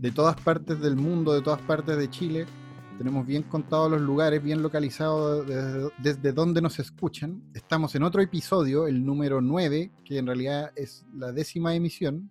[0.00, 2.46] de todas partes del mundo, de todas partes de Chile.
[2.98, 5.46] Tenemos bien contados los lugares, bien localizados
[5.98, 7.42] desde, donde nos escuchan.
[7.54, 12.30] Estamos en otro episodio, el número 9, que en realidad es la décima emisión.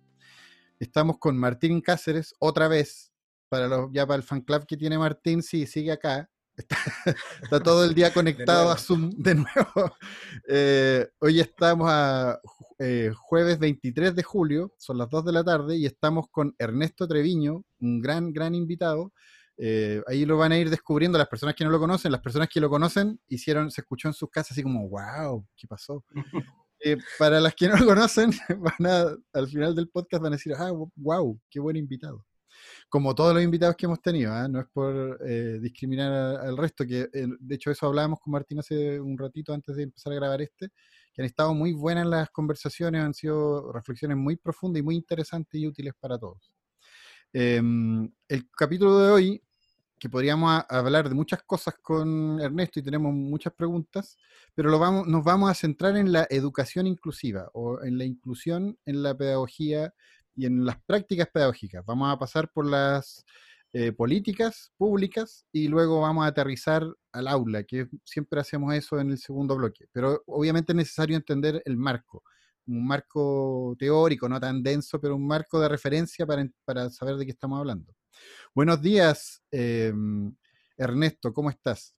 [0.80, 3.12] Estamos con Martín Cáceres, otra vez,
[3.48, 6.28] para los, ya para el fan club que tiene Martín, sí, sigue acá.
[7.42, 9.96] Está, todo el día conectado a Zoom de nuevo.
[10.48, 12.38] Eh, hoy estamos a
[12.78, 17.08] eh, jueves 23 de julio, son las 2 de la tarde, y estamos con Ernesto
[17.08, 19.12] Treviño, un gran, gran invitado.
[19.56, 22.48] Eh, ahí lo van a ir descubriendo las personas que no lo conocen, las personas
[22.52, 26.04] que lo conocen hicieron, se escuchó en sus casas así como, wow, ¿qué pasó?
[26.84, 30.36] Eh, para las que no lo conocen, van a, al final del podcast van a
[30.36, 32.22] decir, ah, wow, qué buen invitado.
[32.90, 34.46] Como todos los invitados que hemos tenido, ¿ah?
[34.46, 35.18] no es por
[35.58, 39.84] discriminar al resto, que de hecho eso hablábamos con Martín hace un ratito antes de
[39.84, 40.68] empezar a grabar este,
[41.16, 45.58] que han estado muy buenas las conversaciones, han sido reflexiones muy profundas y muy interesantes
[45.58, 46.52] y útiles para todos.
[47.32, 49.42] Em, el capítulo de hoy,
[49.98, 54.18] que podríamos hablar de muchas cosas con Ernesto y tenemos muchas preguntas,
[54.54, 54.70] pero
[55.06, 59.94] nos vamos a centrar en la educación inclusiva o en la inclusión en la pedagogía
[60.34, 61.82] y en las prácticas pedagógicas.
[61.86, 63.24] Vamos a pasar por las
[63.72, 69.10] eh, políticas públicas y luego vamos a aterrizar al aula, que siempre hacemos eso en
[69.10, 69.86] el segundo bloque.
[69.92, 72.22] Pero obviamente es necesario entender el marco,
[72.66, 77.32] un marco teórico, no tan denso, pero un marco de referencia para, saber de qué
[77.32, 77.94] estamos hablando.
[78.54, 80.34] Buenos días, em,
[80.78, 81.94] Ernesto, ¿cómo estás?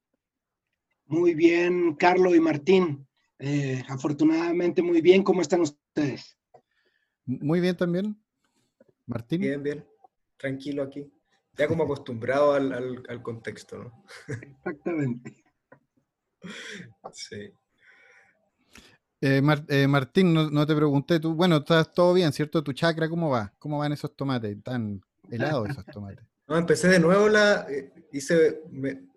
[1.06, 3.06] Muy bien, Carlos y Martín.
[3.38, 6.36] Eh, afortunadamente muy bien, ¿cómo están ustedes?
[7.24, 8.20] Muy bien también.
[9.06, 9.42] Martín.
[9.42, 9.84] Bien, bien.
[10.36, 11.08] Tranquilo aquí
[11.58, 14.04] ya como acostumbrado al, contexto, ¿no?
[14.28, 15.34] Exactamente.
[17.12, 17.52] Sí.
[19.20, 22.62] Eh, eh, Martín, no, te pregunté, tú, bueno, estás todo bien, ¿cierto?
[22.62, 23.52] ¿Tu chakra cómo va?
[23.58, 24.62] ¿Cómo van esos tomates?
[24.62, 26.24] Tan helados esos tomates.
[26.48, 28.62] No, empecé de nuevo, la, eh, hice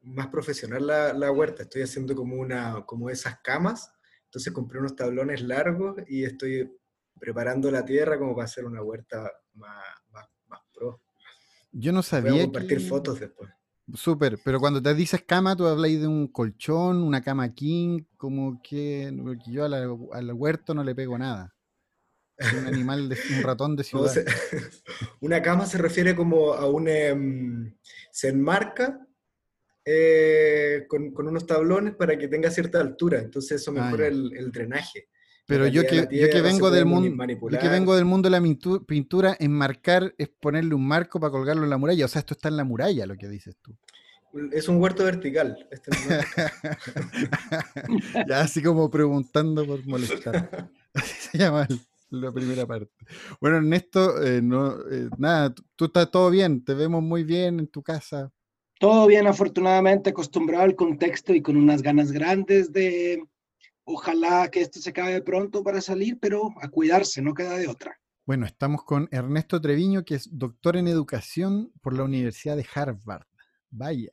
[0.03, 3.89] más profesional la, la, huerta, estoy haciendo como, una, como esas camas,
[4.25, 6.77] entonces compré unos tablones largos y estoy
[7.17, 10.27] preparando la tierra como para hacer una huerta más, más.
[11.71, 12.31] Yo no sabía.
[12.31, 13.49] Voy a compartir fotos después.
[13.93, 18.61] Súper, pero cuando te dices cama, tú habláis de un colchón, una cama king, como
[18.61, 19.11] que,
[19.47, 21.53] yo al huerto no le pego nada.
[22.37, 24.13] Es un animal, de, un ratón de ciudad.
[25.21, 26.87] una cama se refiere como a un...
[26.87, 27.75] Em,
[28.11, 29.05] se enmarca
[29.85, 35.09] eh, con, unos tablones para que tenga cierta altura, entonces eso ah, mejora el, drenaje.
[35.51, 38.81] Pero yo que, yo que vengo del mundo, yo que vengo del mundo de la
[38.87, 42.05] pintura, enmarcar es ponerle un marco para colgarlo en la muralla.
[42.05, 43.75] O sea, esto está en la muralla, lo que dices tú.
[44.53, 45.67] Es un huerto vertical.
[45.69, 45.91] Este
[48.29, 50.69] ya así como preguntando por molestar.
[50.93, 51.67] Así se llama
[52.11, 52.93] la primera parte.
[53.41, 57.67] Bueno, Ernesto, eh, no, eh, nada, tú estás todo bien, te vemos muy bien en
[57.67, 58.31] tu casa.
[58.79, 63.21] Todo bien, afortunadamente, acostumbrado al contexto y con unas ganas grandes de
[63.83, 67.97] Ojalá que esto se acabe pronto para salir, pero a cuidarse, no queda de otra.
[68.25, 73.25] Bueno, estamos con Ernesto Treviño, que es doctor en educación por la Universidad de Harvard.
[73.69, 74.11] Vaya.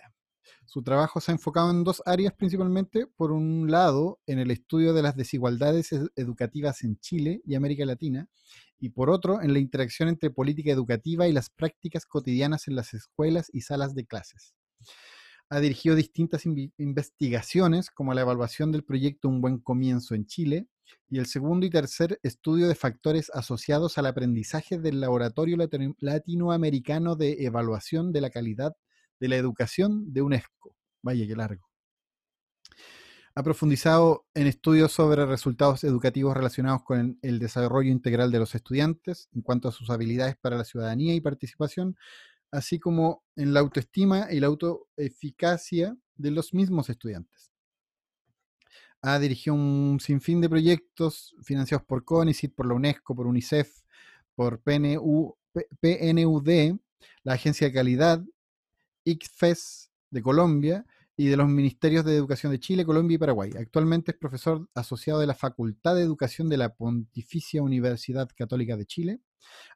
[0.64, 3.06] Su trabajo se ha enfocado en dos áreas principalmente.
[3.06, 8.28] Por un lado, en el estudio de las desigualdades educativas en Chile y América Latina,
[8.78, 12.94] y por otro, en la interacción entre política educativa y las prácticas cotidianas en las
[12.94, 14.54] escuelas y salas de clases
[15.50, 20.66] ha dirigido distintas investigaciones, como la evaluación del proyecto Un buen comienzo en Chile
[21.08, 25.56] y el segundo y tercer estudio de factores asociados al aprendizaje del Laboratorio
[26.00, 28.76] Latinoamericano de Evaluación de la Calidad
[29.20, 30.74] de la Educación de UNESCO.
[31.02, 31.68] Vaya, qué largo.
[33.34, 39.28] Ha profundizado en estudios sobre resultados educativos relacionados con el desarrollo integral de los estudiantes
[39.32, 41.96] en cuanto a sus habilidades para la ciudadanía y participación,
[42.50, 47.52] así como en la autoestima y la autoeficacia de los mismos estudiantes.
[49.00, 53.82] Ha dirigido un sinfín de proyectos financiados por CONICIT, por la UNESCO, por UNICEF,
[54.34, 55.34] por PNUD,
[57.22, 58.24] la Agencia de Calidad,
[59.04, 60.84] ICFES de Colombia
[61.16, 63.52] y de los Ministerios de Educación de Chile, Colombia y Paraguay.
[63.58, 68.86] Actualmente es profesor asociado de la Facultad de Educación de la Pontificia Universidad Católica de
[68.86, 69.20] Chile.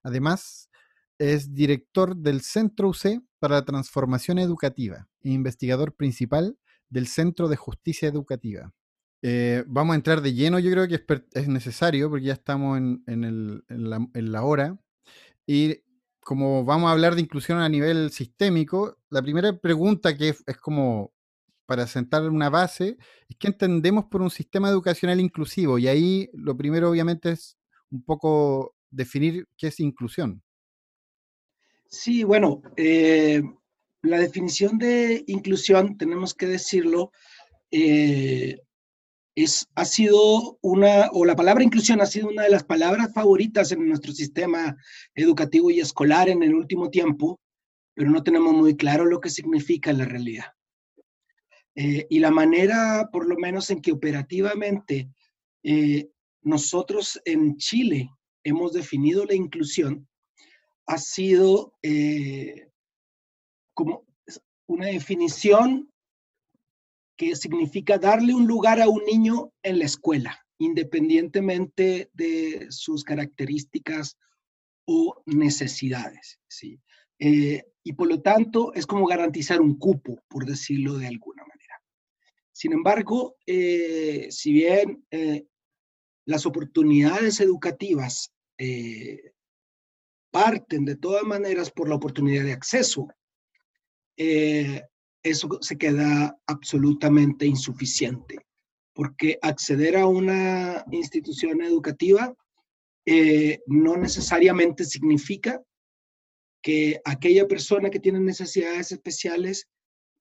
[0.03, 0.71] Además,
[1.23, 6.59] es director del Centro UC para la Transformación Educativa e investigador principal
[6.89, 8.73] del Centro de Justicia Educativa.
[9.23, 11.01] Eh, vamos a entrar de lleno, yo creo que
[11.35, 14.77] es, necesario porque ya estamos en, la, hora.
[15.47, 15.77] Y
[16.21, 21.13] como vamos a hablar de inclusión a nivel sistémico, la primera pregunta que es, como
[21.67, 22.99] para sentar una base
[23.29, 25.79] es qué entendemos por un sistema educacional inclusivo.
[25.79, 27.57] Y ahí lo primero obviamente es
[27.91, 30.43] un poco definir qué es inclusión.
[31.93, 33.43] Sí, bueno, eh,
[34.01, 37.13] la definición de inclusión, tenemos que decirlo,
[37.71, 38.63] eh,
[39.35, 43.73] es, ha sido una, o la palabra inclusión ha sido una de las palabras favoritas
[43.73, 44.75] en nuestro sistema
[45.15, 47.39] educativo y escolar en el último tiempo,
[47.95, 50.47] pero no tenemos muy claro lo que significa la realidad.
[51.75, 55.11] Eh, y la manera, por lo menos en que operativamente
[56.43, 58.11] nosotros en Chile
[58.45, 60.09] hemos definido la inclusión,
[60.87, 62.69] ha sido eh,
[63.75, 64.05] como
[64.67, 65.91] una definición
[67.17, 74.19] que significa darle un lugar a un niño en la escuela, independientemente de sus características
[74.87, 76.41] o necesidades.
[76.49, 76.81] ¿sí?
[77.19, 81.83] Eh, y por lo tanto es como garantizar un cupo, por decirlo de alguna manera.
[82.51, 85.05] Sin embargo, eh, si bien
[86.25, 88.33] las oportunidades educativas
[90.33, 93.07] parten de todas maneras por la oportunidad de acceso,
[95.23, 98.39] eso se queda absolutamente insuficiente,
[98.93, 102.35] porque acceder a una institución educativa
[103.05, 105.63] eh, no necesariamente significa
[106.63, 109.69] que aquella persona que tiene necesidades especiales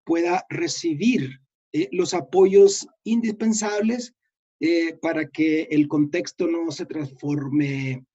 [0.03, 1.39] pueda recibir
[1.73, 4.15] eh, los apoyos indispensables
[4.59, 8.05] eh, para que el contexto no se transforme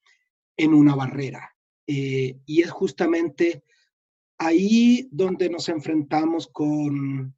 [0.57, 1.56] en una barrera.
[1.87, 3.63] Y es justamente
[4.39, 7.35] ahí donde nos enfrentamos con,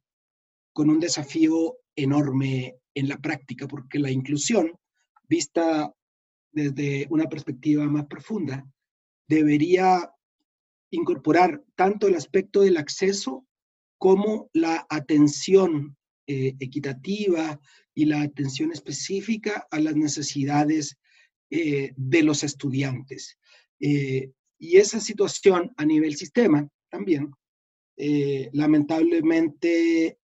[0.73, 4.77] con un desafío enorme en la práctica, porque la inclusión,
[5.27, 5.93] vista
[6.51, 8.65] desde una perspectiva más profunda,
[9.27, 10.11] debería
[10.91, 13.45] incorporar tanto el aspecto del acceso
[13.97, 17.59] como la atención eh, equitativa
[17.93, 20.97] y la atención específica a las necesidades
[21.51, 23.37] eh, de los estudiantes.
[23.79, 27.31] Eh, y esa situación a nivel sistema también,
[27.97, 30.19] eh, lamentablemente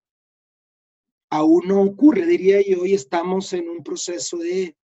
[1.31, 4.76] aún no ocurre, diría yo, y estamos en un proceso de,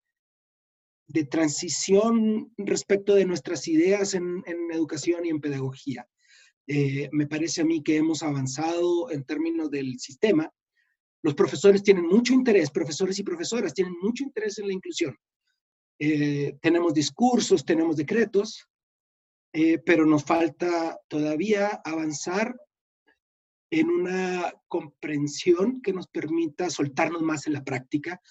[1.07, 6.07] de transición respecto de nuestras ideas en, educación y en pedagogía.
[6.67, 10.49] Eh, me parece a mí que hemos avanzado en términos del sistema.
[11.21, 15.17] Los profesores tienen mucho interés, profesores y profesoras tienen mucho interés en la inclusión.
[15.99, 18.67] Eh, tenemos discursos, tenemos decretos,
[19.59, 22.55] eh, pero nos falta todavía avanzar
[23.71, 28.21] en una comprensión que nos permita soltarnos más en la práctica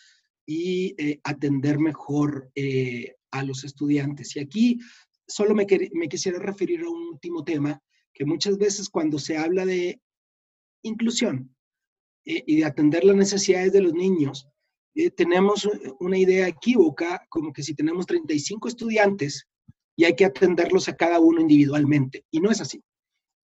[0.47, 4.37] y eh, atender mejor eh, a los estudiantes.
[4.37, 4.79] Y aquí
[5.27, 7.83] solo me, me quisiera referir a un último tema,
[8.15, 10.01] que muchas veces cuando se habla de
[10.83, 11.53] inclusión
[12.25, 14.47] y de atender las necesidades de los niños,
[15.17, 15.69] tenemos
[15.99, 19.49] una idea equívoca, como que si tenemos 35 estudiantes,
[19.97, 22.25] y hay que atenderlos a cada uno individualmente.
[22.31, 22.83] Y no es así.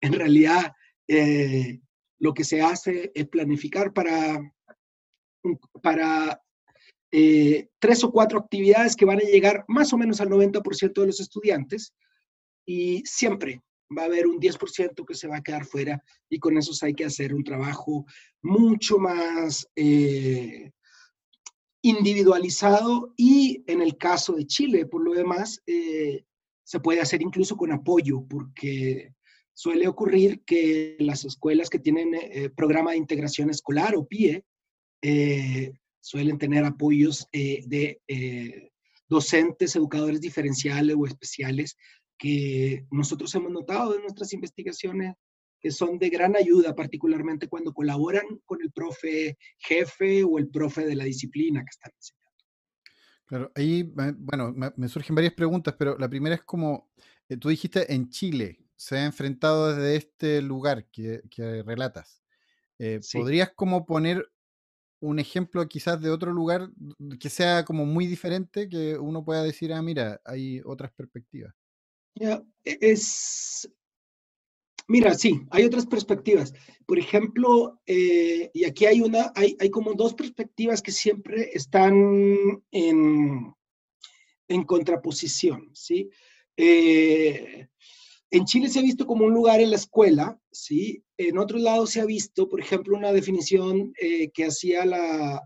[0.01, 0.73] En realidad,
[1.07, 1.79] eh,
[2.19, 4.39] lo que se hace es planificar para,
[5.81, 6.41] para
[7.11, 11.07] eh, tres o cuatro actividades que van a llegar más o menos al 90% de
[11.07, 11.93] los estudiantes
[12.65, 13.61] y siempre
[13.95, 16.93] va a haber un 10% que se va a quedar fuera y con esos hay
[16.93, 18.05] que hacer un trabajo
[18.43, 20.71] mucho más eh,
[21.81, 25.63] individualizado y en el caso de Chile, por lo demás,
[26.69, 29.15] se puede hacer incluso con apoyo, porque
[29.55, 34.45] suele ocurrir que las escuelas que tienen eh, programa de integración escolar o PIE
[35.01, 37.99] eh, suelen tener apoyos eh, de
[39.07, 41.75] docentes, educadores diferenciales o especiales
[42.19, 45.15] que nosotros hemos notado en nuestras investigaciones
[45.59, 50.85] que son de gran ayuda, particularmente cuando colaboran con el profe jefe o el profe
[50.85, 52.18] de la disciplina que están enseñando.
[53.29, 56.89] Claro, ahí, bueno, me, surgen varias preguntas, pero la primera es como,
[57.29, 61.21] eh, tú dijiste en Chile, se ha enfrentado desde este lugar que,
[61.63, 62.23] relatas.
[62.79, 64.27] Eh, ¿Podrías como poner
[64.99, 66.71] un ejemplo quizás de otro lugar
[67.19, 71.53] que sea como muy diferente, que uno pueda decir, ah, mira, hay otras perspectivas?
[72.15, 73.69] Ya, e, es,
[74.89, 76.51] Mira, sí, hay otras perspectivas.
[76.87, 81.93] Por ejemplo, eh, y aquí hay una, hay, hay, como dos perspectivas que siempre están
[82.71, 83.53] en,
[84.47, 86.09] en contraposición, ¿sí?
[86.57, 87.67] Eh,
[88.31, 91.03] en Chile se ha visto como un lugar en la escuela, ¿sí?
[91.17, 95.39] En otros lados se ha visto, por ejemplo, una definición eh, que hacía la,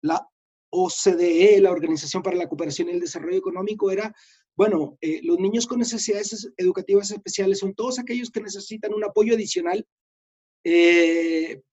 [0.00, 0.26] la
[0.70, 4.14] OCDE, la Organización para la Cooperación y el Desarrollo Económico, era,
[4.56, 9.34] bueno, eh, los niños con necesidades educativas especiales son todos aquellos que necesitan un apoyo
[9.34, 9.86] adicional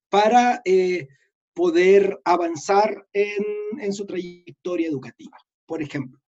[0.10, 0.62] para
[1.56, 5.36] poder avanzar en, su trayectoria educativa,
[5.66, 6.22] por ejemplo.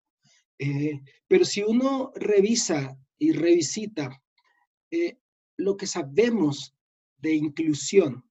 [1.28, 4.22] pero si uno revisa y revisita
[4.90, 5.18] eh,
[5.56, 6.74] lo que sabemos
[7.18, 8.24] de inclusión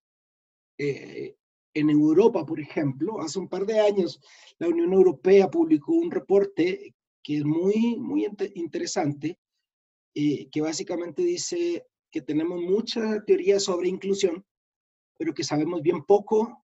[0.78, 1.36] eh,
[1.74, 4.22] en Europa, por ejemplo, hace un par de años
[4.60, 9.40] la Unión Europea publicó un reporte que es muy, muy interesante,
[10.14, 14.46] eh, que básicamente dice que tenemos mucha teoría sobre inclusión,
[15.18, 16.64] pero que sabemos bien poco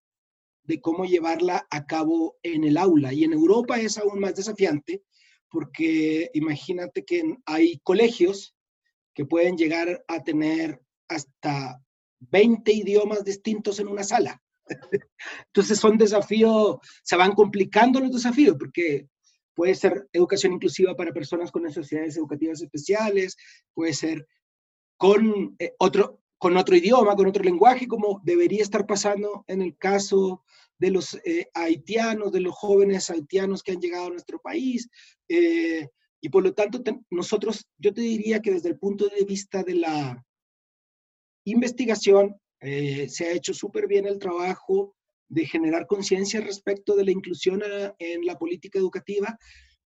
[0.64, 3.14] de cómo llevarla a cabo en el aula.
[3.14, 5.04] Y en Europa es aún más desafiante
[5.50, 8.56] porque imagínate que hay colegios
[9.14, 11.82] que pueden llegar a tener hasta
[12.20, 14.42] 20 idiomas distintos en una sala.
[15.48, 19.08] Entonces son desafíos, se van complicando los desafíos, porque
[19.60, 23.36] puede ser educación inclusiva para personas con necesidades educativas especiales,
[23.74, 24.26] puede ser
[24.96, 29.76] con, eh, otro, con otro idioma, con otro lenguaje, como debería estar pasando en el
[29.78, 30.46] caso
[30.78, 34.88] de los eh, haitianos, de los jóvenes haitianos que han llegado a nuestro país.
[35.28, 35.90] Eh,
[36.22, 39.76] y por lo tanto, nosotros, yo te diría que desde el punto de vista de
[39.76, 40.26] la
[41.44, 44.96] investigación, se ha hecho súper bien el trabajo
[45.30, 47.62] de generar conciencia respecto de la inclusión
[48.00, 49.38] en la política educativa,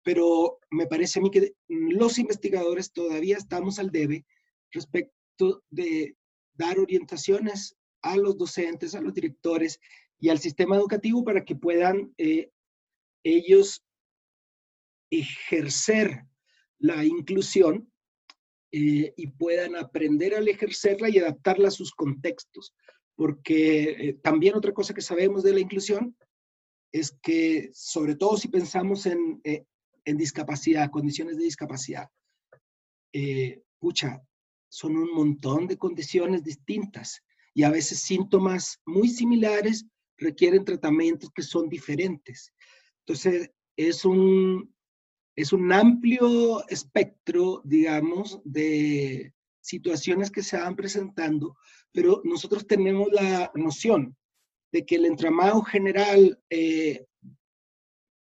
[0.02, 4.24] pero me parece a mí que los investigadores todavía estamos al debe
[4.70, 6.16] respecto de
[6.54, 9.78] dar orientaciones a los docentes, a los directores
[10.18, 12.50] y al sistema educativo para que puedan eh,
[13.24, 13.84] ellos
[15.10, 16.24] ejercer
[16.78, 17.90] la inclusión
[18.72, 22.74] eh, y puedan aprender al ejercerla y adaptarla a sus contextos.
[23.22, 26.16] Porque eh, también otra cosa que sabemos de la inclusión
[26.90, 32.08] es que, sobre todo si pensamos en, en discapacidad, condiciones de discapacidad,
[33.78, 34.20] pucha,
[34.68, 37.22] son un montón de condiciones distintas
[37.54, 39.86] y a veces síntomas muy similares
[40.16, 42.52] requieren tratamientos que son diferentes.
[43.06, 44.74] Entonces, es un,
[45.36, 51.56] es un amplio espectro, digamos, de situaciones que se van presentando,
[51.92, 54.14] pero nosotros tenemos la noción
[54.72, 57.06] de que el entramado general eh,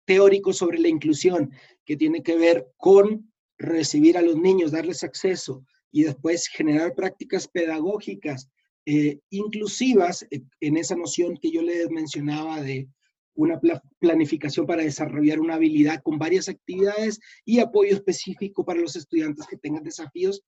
[0.05, 1.51] teórico sobre la inclusión,
[1.85, 7.47] que tiene que ver con recibir a los niños, darles acceso y después generar prácticas
[7.47, 8.49] pedagógicas
[8.85, 12.87] eh, inclusivas eh, en esa noción que yo les mencionaba de
[13.35, 13.59] una
[13.99, 19.57] planificación para desarrollar una habilidad con varias actividades y apoyo específico para los estudiantes que
[19.57, 20.41] tengan desafíos,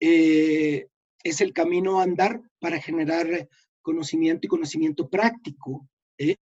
[0.00, 0.86] eh,
[1.22, 3.48] es el camino a andar para generar
[3.82, 5.88] conocimiento y conocimiento práctico,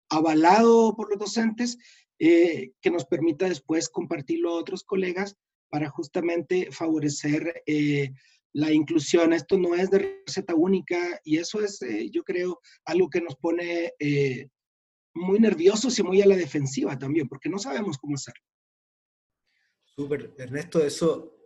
[0.09, 1.77] avalado por los docentes,
[2.19, 5.35] que nos permita después compartirlo a otros colegas
[5.69, 7.63] para justamente favorecer
[8.53, 9.33] la inclusión.
[9.33, 13.35] Esto no es de receta única y eso es, eh, yo creo, algo que nos
[13.35, 14.49] pone eh,
[15.13, 18.43] muy nerviosos y muy a la defensiva también, porque no sabemos cómo hacerlo.
[19.83, 21.40] Súper, Ernesto, eso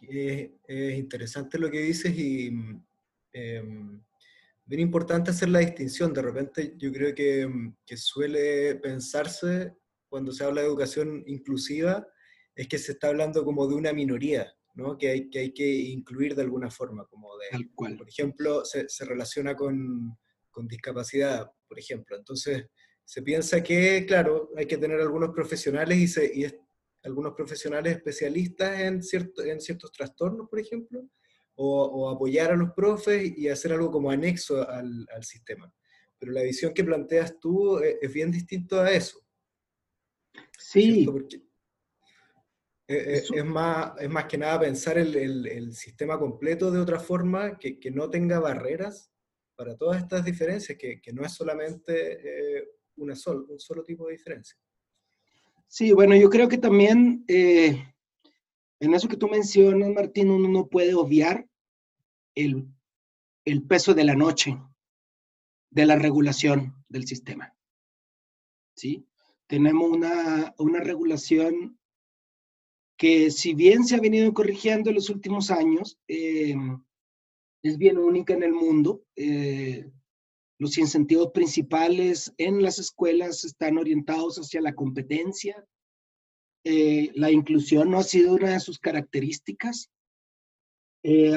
[0.00, 2.48] es, interesante lo que dices y
[3.32, 4.02] em,
[4.64, 6.12] bien importante hacer la distinción.
[6.12, 7.48] De repente yo creo que,
[7.84, 9.74] que suele pensarse
[10.08, 12.06] cuando se habla de educación inclusiva,
[12.54, 14.54] es que se está hablando como de una minoría,
[14.98, 19.04] que, hay, que hay que incluir de alguna forma, como de, por ejemplo, se, se
[19.04, 20.16] relaciona con,
[20.50, 22.16] con, discapacidad, por ejemplo.
[22.16, 22.66] Entonces,
[23.04, 26.44] se piensa que, claro, hay que tener algunos profesionales y, se, y
[27.04, 31.08] algunos profesionales especialistas en, cierto, en ciertos trastornos, por ejemplo,
[31.56, 35.72] o, o, apoyar a los profes y hacer algo como anexo al, al sistema.
[36.18, 39.24] Pero la visión que planteas tú es, es bien distinto a eso.
[40.58, 41.06] Sí.
[42.86, 47.00] Eh, eh, es, más, es más que nada pensar el, el, sistema completo de otra
[47.00, 49.10] forma, que, que, no tenga barreras
[49.56, 54.06] para todas estas diferencias, que, que no es solamente eh, una sol, un solo tipo
[54.06, 54.58] de diferencia.
[55.68, 60.94] Sí, bueno, yo creo que también en eso que tú mencionas, Martín, uno no puede
[60.94, 61.48] obviar
[62.34, 62.68] el,
[63.44, 64.56] el peso de la noche,
[65.70, 67.56] de la regulación del sistema.
[68.76, 69.06] ¿Sí?
[69.46, 71.78] Tenemos una, una regulación
[72.96, 76.54] que si bien se ha venido corrigiendo en los últimos años, eh,
[77.62, 79.04] es bien única en el mundo.
[79.16, 79.90] Eh,
[80.64, 85.62] los incentivos principales en las escuelas están orientados hacia la competencia.
[86.64, 89.90] Eh, la inclusión no ha sido una de sus características.
[91.02, 91.36] Eh,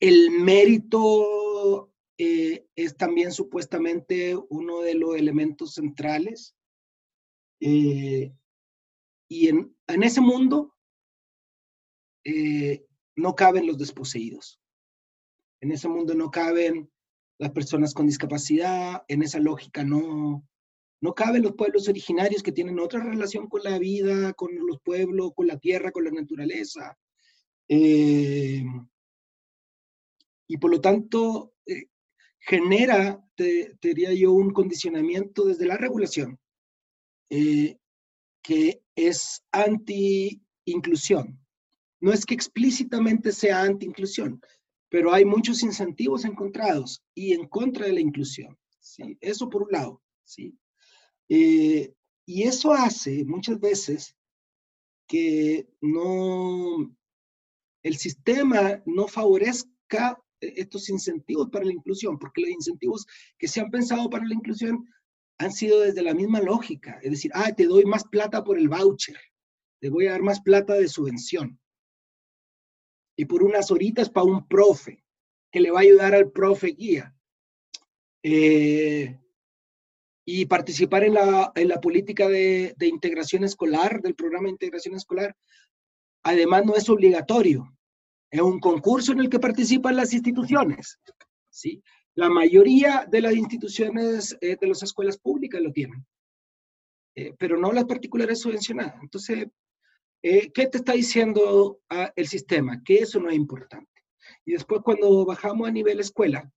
[0.00, 6.54] el mérito eh, es también supuestamente uno de los elementos centrales.
[7.58, 8.34] Y
[9.30, 10.74] en, en, ese mundo
[13.16, 14.60] no caben los desposeídos.
[15.62, 16.92] En ese mundo no caben
[17.42, 20.46] las personas con discapacidad, en esa lógica no,
[21.00, 25.32] no caben los pueblos originarios que tienen otra relación con la vida, con los pueblos,
[25.34, 26.96] con la tierra, con la naturaleza.
[27.66, 28.62] Eh,
[30.46, 31.86] y por lo tanto, eh,
[32.38, 36.38] genera, te, diría yo, un condicionamiento desde la regulación
[37.28, 37.76] eh,
[38.40, 41.40] que es anti-inclusión.
[41.98, 44.40] No es que explícitamente sea anti-inclusión,
[44.92, 48.58] pero hay muchos incentivos encontrados y en contra de la inclusión.
[48.78, 49.16] ¿sí?
[49.22, 50.02] Eso por un lado.
[50.22, 50.54] ¿sí?
[51.30, 51.94] Eh,
[52.26, 54.14] y eso hace muchas veces
[55.08, 56.94] que no,
[57.82, 63.06] el sistema no favorezca estos incentivos para la inclusión, porque los incentivos
[63.38, 64.86] que se han pensado para la inclusión
[65.38, 68.68] han sido desde la misma lógica, es decir, ah, te doy más plata por el
[68.68, 69.16] voucher,
[69.80, 71.58] te voy a dar más plata de subvención.
[73.16, 75.04] Y por unas horitas para un profe,
[75.50, 77.14] que le va a ayudar al profe guía.
[78.22, 79.18] Eh,
[80.24, 84.94] y participar en la, en la política de, de, integración escolar, del programa de integración
[84.94, 85.36] escolar,
[86.22, 87.76] además no es obligatorio.
[88.30, 90.98] Es un concurso en el que participan las instituciones.
[91.50, 91.82] ¿sí?
[92.14, 96.04] La mayoría de las instituciones eh, de las escuelas públicas lo tienen,
[97.14, 99.02] eh, pero no las particulares subvencionadas.
[99.02, 99.46] Entonces,
[100.22, 102.82] eh, ¿qué te está diciendo ah, el sistema?
[102.84, 103.90] Que eso no es importante.
[104.44, 106.50] Y después cuando bajamos a nivel escuela,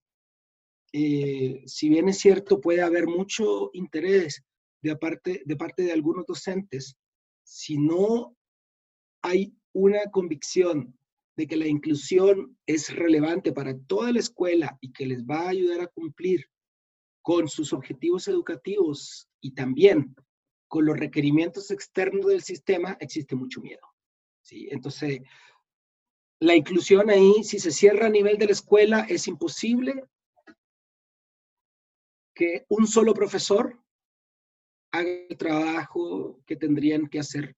[0.92, 4.42] eh, si bien es cierto, puede haber mucho interés
[4.82, 6.96] de parte, de parte de algunos docentes,
[7.44, 8.36] si no
[9.22, 10.96] hay una convicción
[11.36, 15.48] de que la inclusión es relevante para toda la escuela y que les va a
[15.50, 16.46] ayudar a cumplir
[17.20, 20.14] con sus objetivos educativos y también
[20.68, 23.86] con los requerimientos externos del sistema, existe mucho miedo.
[24.42, 24.68] ¿sí?
[24.70, 25.20] Entonces,
[26.40, 30.04] la inclusión ahí, si se cierra a nivel de la escuela, es imposible
[32.34, 33.82] que un solo profesor
[34.92, 37.56] haga el trabajo que tendrían que hacer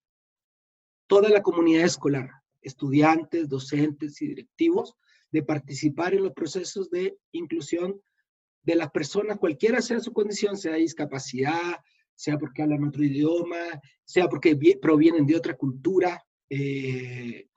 [1.09, 4.95] toda la comunidad escolar, estudiantes, docentes y directivos,
[5.31, 8.01] de participar en los procesos de inclusión
[8.63, 11.81] de las personas, cualquiera sea su condición, sea discapacidad,
[12.19, 17.49] sea porque hablan otro idioma, sea porque provienen de otra cultura, eh,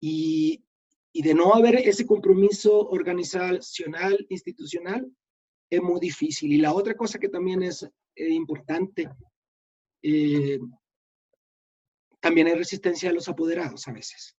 [0.00, 0.64] y,
[1.12, 5.10] de no haber ese compromiso organizacional, institucional,
[5.68, 6.52] es muy difícil.
[6.52, 9.10] Y la otra cosa que también es eh, importante,
[10.02, 10.60] eh,
[12.20, 14.36] también hay resistencia de los apoderados a veces.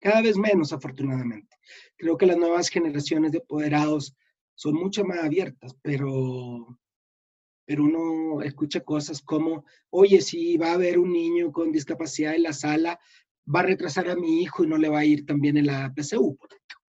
[0.00, 1.56] Cada vez menos, afortunadamente.
[1.96, 4.14] Creo que las nuevas generaciones de apoderados
[4.54, 6.78] son mucho más abiertas, pero,
[7.64, 12.42] pero uno escucha cosas como, oye, si va a haber un niño con discapacidad en
[12.42, 12.98] la sala,
[13.52, 15.92] va a retrasar a mi hijo y no le va a ir también en la
[15.94, 16.38] PCU.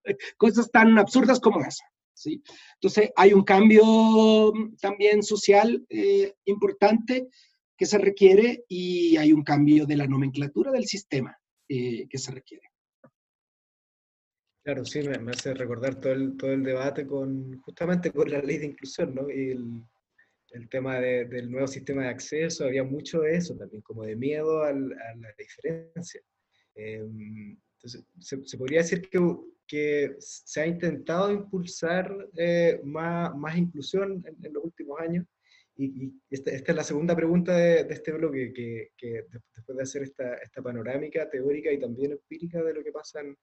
[0.37, 1.83] Cosas tan absurdas como esa.
[2.13, 2.41] ¿sí?
[2.75, 7.27] Entonces, hay un cambio también social eh, importante
[7.77, 12.31] que se requiere y hay un cambio de la nomenclatura del sistema eh, que se
[12.31, 12.69] requiere.
[14.63, 18.57] Claro, sí, me, hace recordar todo el, todo el debate con justamente con la ley
[18.57, 19.29] de inclusión, ¿no?
[19.29, 19.83] Y el,
[20.55, 24.15] el tema de, del nuevo sistema de acceso, había mucho de eso también, como de
[24.15, 26.21] miedo al, a la diferencia.
[26.75, 29.19] Em, entonces, se, se, podría decir que
[29.67, 35.25] que se ha intentado impulsar eh, más, más, inclusión en, los últimos años.
[35.77, 39.83] Y, esta, esta, es la segunda pregunta de, de este bloque, que, que, después de
[39.83, 43.35] hacer esta, esta, panorámica teórica y también empírica de lo que pasa en,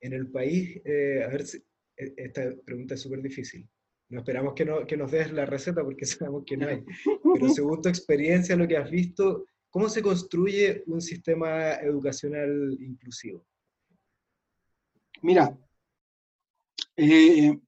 [0.00, 1.58] en el país, eh, a ver si,
[1.96, 3.66] e, esta pregunta es súper difícil.
[4.14, 6.84] No esperamos que, no, que nos des la receta porque sabemos que no hay.
[7.34, 13.44] Pero según tu experiencia, lo que has visto, ¿cómo se construye un sistema educacional inclusivo?
[15.20, 15.58] Mira,
[16.96, 17.58] eh,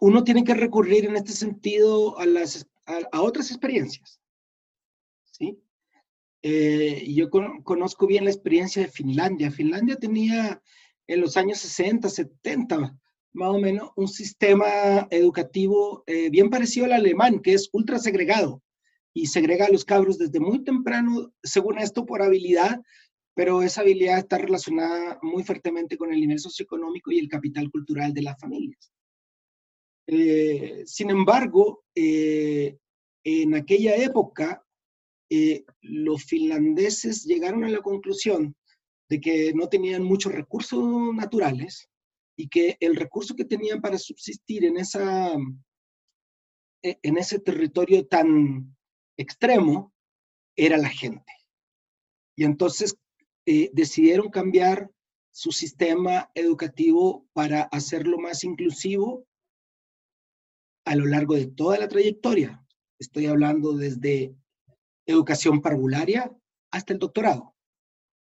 [0.00, 4.18] uno tiene que recurrir en este sentido a, las, a, otras experiencias.
[5.30, 5.60] ¿sí?
[6.40, 9.50] Eh, yo conozco bien la experiencia de Finlandia.
[9.50, 10.62] Finlandia tenía
[11.06, 12.98] en los años 60, 70,
[13.38, 18.62] más o menos, un sistema educativo eh, bien parecido al alemán, que es ultra segregado
[19.14, 22.80] y segrega a los cabros desde muy temprano, según esto, por habilidad,
[23.34, 28.12] pero esa habilidad está relacionada muy fuertemente con el nivel socioeconómico y el capital cultural
[28.12, 28.90] de las familias.
[30.08, 32.76] Eh, sin embargo, eh,
[33.22, 34.64] en aquella época,
[35.82, 38.56] los finlandeses llegaron a la conclusión
[39.10, 41.88] de que no tenían muchos recursos naturales
[42.38, 45.32] y que el recurso que tenían para subsistir en, esa,
[46.84, 48.76] e, en ese territorio tan
[49.16, 49.92] extremo
[50.56, 51.32] era la gente.
[52.36, 52.96] Y entonces
[53.44, 54.88] eh, decidieron cambiar
[55.32, 59.26] su sistema educativo para hacerlo más inclusivo
[60.84, 62.64] a lo largo de toda la trayectoria.
[63.00, 64.32] Estoy hablando desde
[65.06, 66.32] educación parvularia
[66.70, 67.56] hasta el doctorado.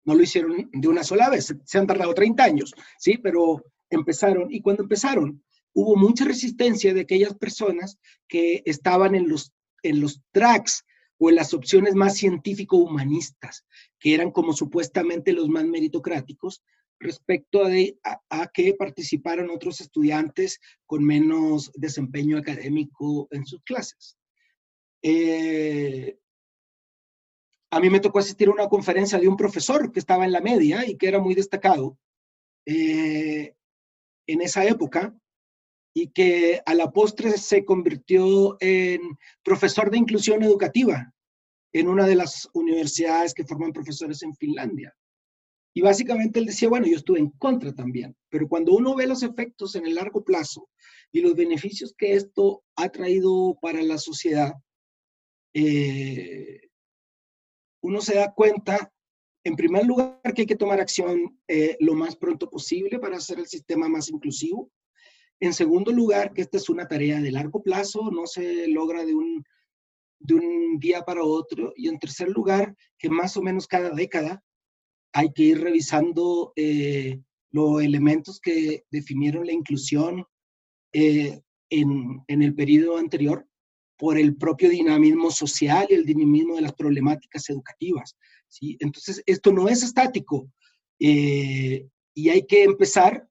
[0.04, 3.18] No lo hicieron de una sola vez, se han tardado 30 años, ¿sí?
[3.18, 3.64] Pero
[3.96, 10.02] empezaron, y cuando empezaron, hubo mucha resistencia de aquellas personas que estaban en los, en
[10.02, 10.84] los tracks
[11.18, 13.66] o en las opciones más científico-humanistas,
[14.00, 16.64] que eran como supuestamente los más meritocráticos,
[17.00, 24.18] respecto a, a, que participaron otros estudiantes con menos desempeño académico en sus clases.
[25.02, 26.18] Eh,
[27.72, 30.42] a mí me tocó asistir a una conferencia de un profesor que estaba en la
[30.42, 31.98] media y que era muy destacado
[32.66, 33.56] eh,
[34.32, 35.16] en esa época
[35.94, 39.02] y que a la postre se convirtió en
[39.44, 41.14] profesor de inclusión educativa
[41.74, 44.96] en una de las universidades que forman profesores en Finlandia.
[45.74, 49.24] Y básicamente él decía, bueno, yo estuve en contra también, pero cuando uno ve los
[49.24, 50.70] efectos en el largo plazo
[51.14, 54.54] y los beneficios que esto ha traído para la sociedad,
[55.54, 56.70] eh,
[57.82, 58.92] uno se da cuenta,
[59.44, 63.40] en primer lugar, que hay que tomar acción eh, lo más pronto posible para hacer
[63.40, 64.72] el sistema más inclusivo.
[65.40, 69.16] En segundo lugar, que esta es una tarea de largo plazo, no se logra de
[69.16, 69.44] un,
[70.20, 71.74] de un día para otro.
[71.76, 74.44] Y en tercer lugar, que más o menos cada década
[75.14, 80.26] hay que ir revisando eh, los elementos que definieron la inclusión
[80.94, 83.48] eh, en, en, el periodo anterior
[84.02, 88.18] por el propio dinamismo social y el dinamismo de las problemáticas educativas.
[88.48, 88.76] ¿sí?
[88.80, 90.52] Entonces, esto no es estático
[91.00, 93.30] eh, y hay que empezar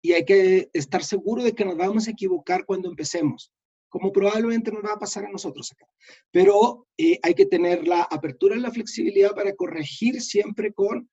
[0.00, 3.52] y hay que estar seguro de que nos vamos a equivocar cuando empecemos,
[3.90, 5.84] como probablemente nos va a pasar a nosotros acá.
[6.30, 11.10] Pero eh, hay que tener la apertura y la flexibilidad para corregir siempre con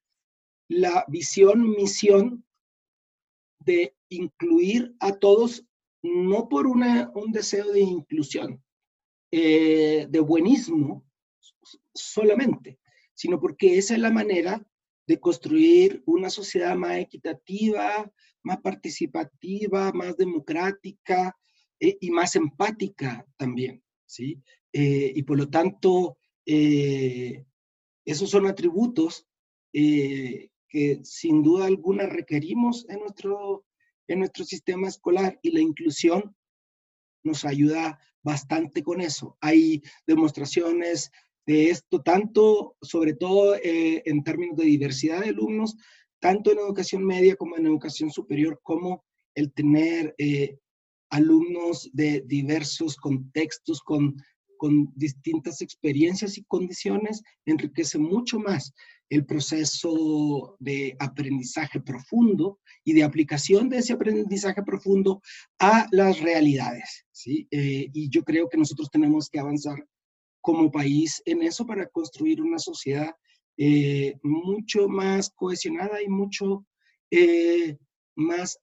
[0.70, 2.46] la visión, misión
[3.60, 5.66] de incluir a todos,
[6.02, 8.64] no por una, un deseo de inclusión,
[9.38, 11.06] eh, de buenismo
[11.94, 12.80] solamente,
[13.14, 14.66] sino porque esa es la manera
[15.06, 18.10] de construir una sociedad más equitativa,
[18.44, 21.36] más participativa, más democrática
[21.82, 24.42] eh, y más empática también, ¿sí?
[24.72, 29.28] Eh, y por lo tanto, esos son atributos
[29.74, 33.66] que sin duda alguna requerimos en nuestro,
[34.08, 36.34] en nuestro sistema escolar y la inclusión
[37.26, 39.38] nos ayuda bastante con eso.
[39.42, 41.12] Hay demostraciones
[41.46, 45.76] de esto, tanto, sobre todo eh, en términos de diversidad de alumnos,
[46.20, 49.04] tanto en educación media como en educación superior, como
[49.36, 50.58] el tener eh,
[51.10, 54.16] alumnos de diversos contextos con,
[54.58, 58.74] con distintas experiencias y condiciones, enriquece mucho más
[59.10, 65.22] el proceso de aprendizaje profundo y de aplicación de ese aprendizaje profundo
[65.60, 67.06] a las realidades.
[67.12, 67.48] ¿sí?
[67.52, 69.86] Eh, y yo creo que nosotros tenemos que avanzar
[70.42, 73.12] como país en eso para construir una sociedad
[73.58, 76.66] eh, mucho más cohesionada y mucho
[77.10, 77.78] eh,
[78.16, 78.60] más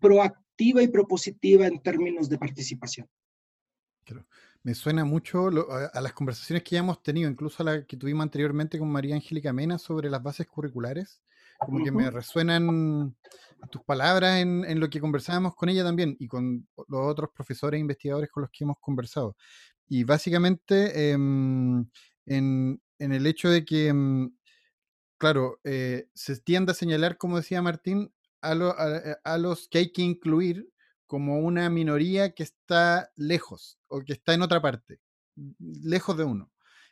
[0.00, 3.08] proactiva y propositiva en términos de participación.
[4.64, 5.50] Me suena mucho
[5.92, 9.14] a, las conversaciones que ya hemos tenido, incluso a la que tuvimos anteriormente con María
[9.14, 11.20] Angélica Mena sobre las bases curriculares.
[11.58, 13.14] Como que me resuenan
[13.70, 17.82] tus palabras en, lo que conversábamos con ella también y con los otros profesores e
[17.82, 19.36] investigadores con los que hemos conversado.
[19.86, 21.86] Y básicamente em,
[22.24, 24.34] en, el hecho de que, em,
[25.18, 28.52] claro, eh, se tiende a señalar, como decía Martín, a,
[29.24, 30.70] a los que hay que incluir
[31.14, 34.98] como una minoría que está lejos o que está en otra parte,
[35.60, 36.50] lejos de uno.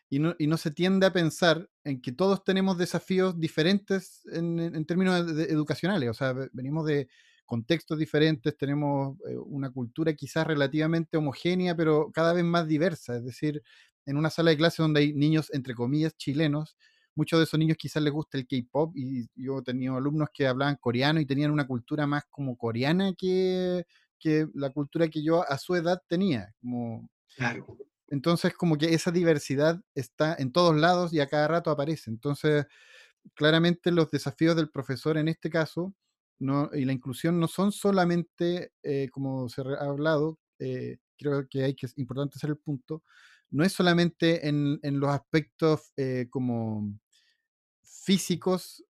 [0.09, 4.87] Y no, y no se tiende a pensar en que todos tenemos desafíos diferentes en,
[4.87, 6.09] términos educacionales.
[6.09, 7.09] O sea, venimos de
[7.45, 13.17] contextos diferentes, tenemos eh, una cultura quizás relativamente homogénea, pero cada vez más diversa.
[13.17, 13.61] Es decir,
[14.07, 16.77] en una sala de clase donde hay niños, entre comillas, chilenos,
[17.17, 20.47] muchos de esos niños quizás les gusta el K-pop y yo he tenido alumnos que
[20.47, 23.85] hablaban coreano y tenían una cultura más como coreana que,
[24.23, 26.55] que la cultura que yo a su edad tenía.
[26.61, 27.67] Como, claro.
[28.09, 32.11] Entonces, como que esa diversidad está en todos lados y a cada rato aparece.
[32.11, 32.67] Entonces,
[33.35, 35.95] claramente los desafíos del profesor en este caso
[36.39, 41.63] no, y la inclusión no son solamente, eh, como se ha hablado, eh, creo que
[41.63, 43.03] hay que es importante hacer el punto,
[43.51, 46.99] no es solamente en, en los aspectos eh, como
[47.83, 48.85] físicos,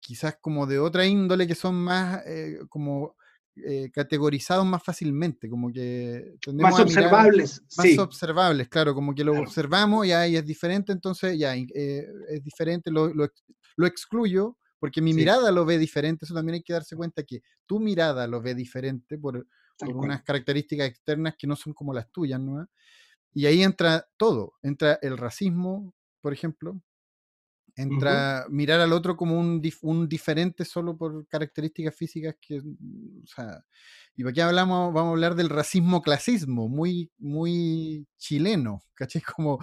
[0.00, 2.22] quizás como de otra índole que son más
[2.68, 3.16] como
[3.92, 10.12] categorizados más fácilmente, como que más observables, más observables, claro, como que lo observamos y
[10.12, 15.78] ahí es diferente, entonces ya es diferente, lo, lo, excluyo porque mi mirada lo ve
[15.78, 19.46] diferente, eso también hay que darse cuenta que tu mirada lo ve diferente por,
[19.78, 22.66] por unas características externas que no son como las tuyas, ¿no?
[23.34, 26.80] Y ahí entra todo, entra el racismo, por ejemplo,
[27.76, 33.64] entra mirar al otro como un, un, diferente solo por características físicas que, o sea,
[34.14, 39.22] y aquí hablamos, vamos a hablar del racismo-clasismo, muy, muy chileno, ¿caché?
[39.36, 39.58] Como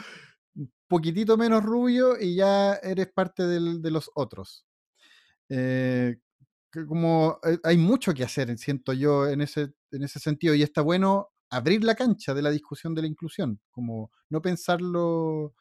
[0.55, 4.65] un poquitito menos rubio y ya eres parte del, de los otros.
[5.49, 6.17] Eh,
[6.87, 10.81] como eh, hay mucho que hacer, siento yo, en ese, en ese sentido, y está
[10.81, 15.55] bueno abrir la cancha de la discusión de la inclusión, como no pensarlo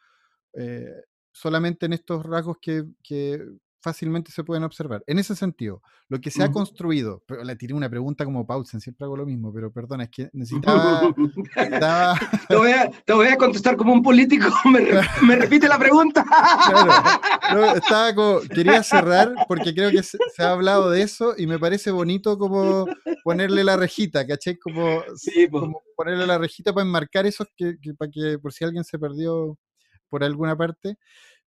[0.54, 1.02] eh,
[1.38, 3.44] solamente en estos rasgos que, que,
[3.81, 5.03] fácilmente se pueden observar.
[5.07, 8.81] En ese sentido, lo que se ha construido, pero le tiré una pregunta como Paulsen,
[8.81, 11.01] siempre hago lo mismo, pero perdona, es que necesitaba...
[12.48, 14.81] te, voy a, te, voy a, contestar como un político, me,
[15.27, 16.24] me repite la pregunta.
[17.48, 21.59] claro, estaba como, quería cerrar porque creo que se, ha hablado de eso y me
[21.59, 22.87] parece bonito como
[23.22, 24.59] ponerle la rejita, ¿caché?
[24.59, 25.03] Como,
[25.51, 29.57] como ponerle la rejita para enmarcar eso, que, para que por si alguien se perdió
[30.09, 30.99] por alguna parte.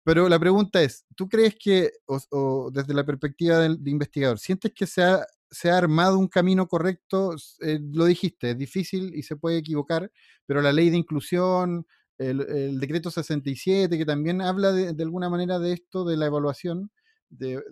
[0.04, 4.86] Pero la pregunta es, ¿tú crees que, o, desde la perspectiva del investigador, sientes que
[4.86, 7.34] se ha, se ha armado un camino correcto?
[7.60, 10.10] Eh, lo dijiste, es difícil y se puede equivocar,
[10.46, 11.86] pero la ley de inclusión,
[12.18, 16.90] el, decreto 67, que también habla de, de, alguna manera de esto, de la evaluación,
[17.28, 17.62] de,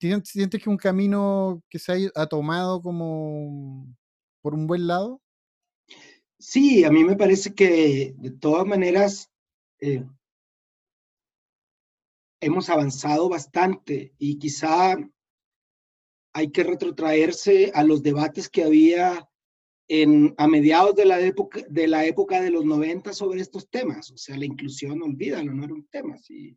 [0.00, 3.86] ¿sientes que un camino que se ha, tomado como
[4.40, 5.20] por un buen lado?
[6.38, 9.29] Sí, a mí me parece que de todas maneras
[9.80, 10.04] eh,
[12.40, 14.96] hemos avanzado bastante y quizá
[16.32, 19.28] hay que retrotraerse a los debates que había
[19.88, 24.10] en, a mediados de la, época, de la época de los 90 sobre estos temas.
[24.12, 26.16] O sea, la inclusión, olvídalo, no era un tema.
[26.18, 26.56] ¿sí?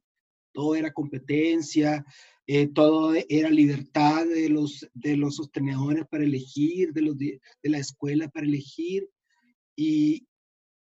[0.53, 2.05] Todo era competencia,
[2.45, 7.79] eh, todo era libertad de los, de los sostenedores para elegir, de, los, de, la
[7.79, 9.09] escuela para elegir.
[9.75, 10.27] Y,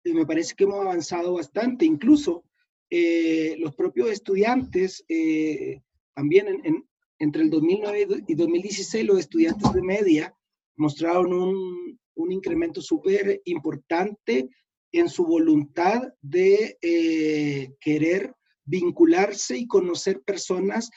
[0.04, 1.86] me parece que hemos avanzado bastante.
[1.86, 2.44] Incluso
[2.90, 5.82] eh, los propios estudiantes, eh,
[6.14, 6.88] también en,
[7.20, 10.36] entre el 2009 y 2016, los estudiantes de media
[10.76, 14.50] mostraron un, un incremento súper importante
[14.92, 18.36] en su voluntad de eh, querer
[18.66, 20.90] vincularse y conocer personas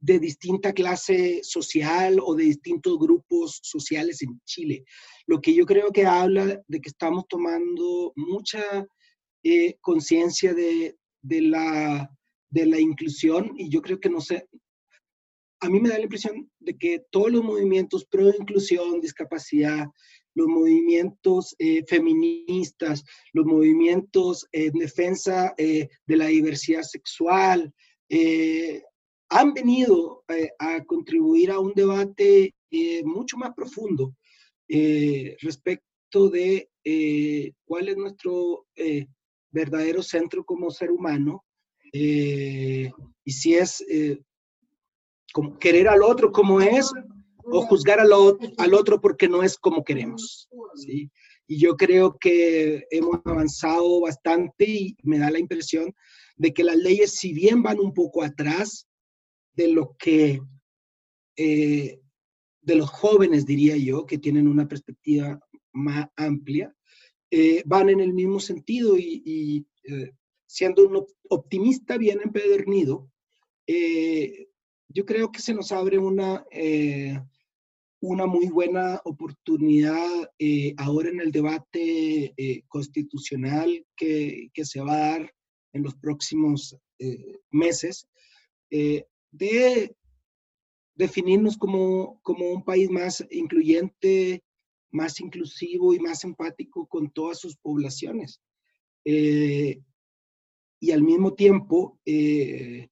[0.00, 4.84] de distinta clase social o de distintos grupos sociales en Chile.
[5.26, 8.86] Lo que yo creo que habla de que estamos tomando mucha
[9.80, 12.10] conciencia de, de la,
[12.50, 14.48] de la inclusión y yo creo que no sé,
[15.60, 19.86] a mí me da la impresión de que todos los movimientos pro inclusión, discapacidad,
[20.34, 27.72] los movimientos eh, feministas, los movimientos en defensa eh, de la diversidad sexual,
[28.10, 28.82] eh,
[29.38, 30.24] han venido
[30.58, 32.54] a contribuir a un debate
[33.04, 34.14] mucho más profundo
[35.40, 36.68] respecto de
[37.64, 38.66] cuál es nuestro
[39.50, 41.44] verdadero centro como ser humano,
[41.92, 42.90] eh,
[43.24, 44.20] y si es eh,
[45.32, 46.90] como querer al otro como es
[47.44, 48.10] o juzgar al,
[48.58, 50.48] al otro porque no es como queremos.
[50.74, 51.10] ¿sí?
[51.46, 55.94] Y yo creo que hemos avanzado bastante y me da la impresión
[56.36, 58.85] de que las leyes, si bien van un poco atrás
[59.56, 60.40] de lo que,
[61.36, 62.00] eh,
[62.60, 65.40] de los jóvenes, diría yo, que tienen una perspectiva
[65.72, 66.74] más amplia,
[67.30, 70.12] eh, van en el mismo sentido y, eh,
[70.46, 73.10] siendo un optimista bien empedernido,
[74.88, 76.46] yo creo que se nos abre una,
[78.00, 80.30] una muy buena oportunidad
[80.76, 82.32] ahora en el debate
[82.68, 85.34] constitucional que, que, se va a dar
[85.72, 86.76] en los próximos
[87.50, 88.08] meses
[89.30, 89.96] de
[90.94, 94.42] definirnos como, como un país más incluyente,
[94.90, 98.40] más inclusivo y más empático con todas sus poblaciones.
[99.04, 99.80] Eh,
[100.80, 102.88] y al mismo tiempo, eh,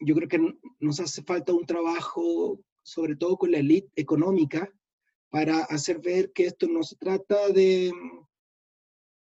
[0.00, 4.72] yo creo que nos hace falta un trabajo, sobre todo con la élite económica,
[5.28, 7.92] para hacer ver que esto no se trata de,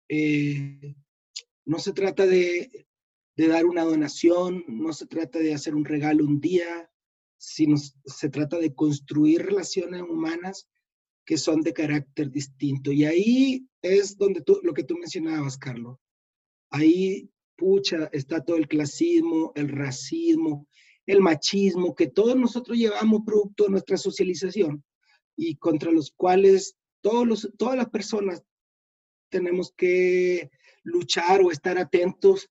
[0.08, 0.94] eh,
[1.64, 2.86] no se trata de,
[3.42, 6.90] de, dar una donación, no se trata de hacer un regalo un día,
[7.38, 10.68] sino se trata de construir relaciones humanas
[11.24, 12.92] que son de carácter distinto.
[12.92, 15.98] Y ahí es donde tú, lo que tú mencionabas, Carlos.
[16.70, 20.66] Ahí pucha, está todo el clasismo, el racismo,
[21.06, 24.84] el machismo que todos nosotros llevamos producto de nuestra socialización
[25.36, 28.42] y contra los cuales todos los, todas las personas
[29.30, 30.50] tenemos que
[30.82, 32.48] luchar o estar atentos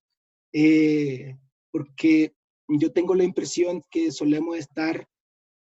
[0.53, 1.37] eh,
[1.71, 2.33] porque
[2.79, 5.07] yo tengo la impresión que solemos estar,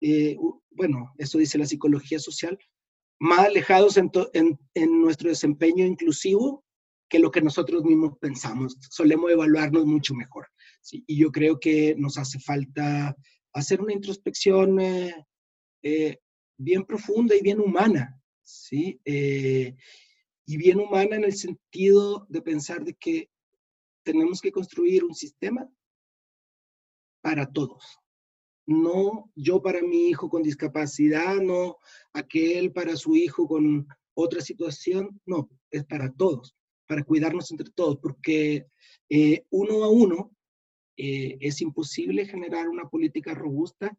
[0.02, 0.38] eh,
[0.72, 2.58] bueno, eso dice la psicología social,
[3.20, 4.10] más alejados en,
[4.74, 6.64] en, nuestro desempeño inclusivo
[7.08, 8.78] que lo que nosotros mismos pensamos.
[8.90, 10.48] Solemos evaluarnos mucho mejor.
[10.82, 11.04] ¿sí?
[11.08, 13.16] Y yo creo que nos hace falta
[13.54, 15.14] hacer una introspección eh,
[15.84, 16.18] eh,
[16.58, 18.18] bien profunda y bien humana.
[18.44, 19.00] ¿sí?
[19.06, 23.30] y bien humana en el sentido de pensar de que
[24.04, 25.70] tenemos que construir un sistema
[27.22, 28.00] para todos.
[28.66, 31.78] No yo para mi hijo con discapacidad, no
[32.14, 36.56] aquel para su hijo con otra situación, no, es para todos,
[36.88, 38.68] para cuidarnos entre todos, porque
[39.10, 40.32] eh, uno a uno
[40.98, 43.98] eh, es imposible generar una política robusta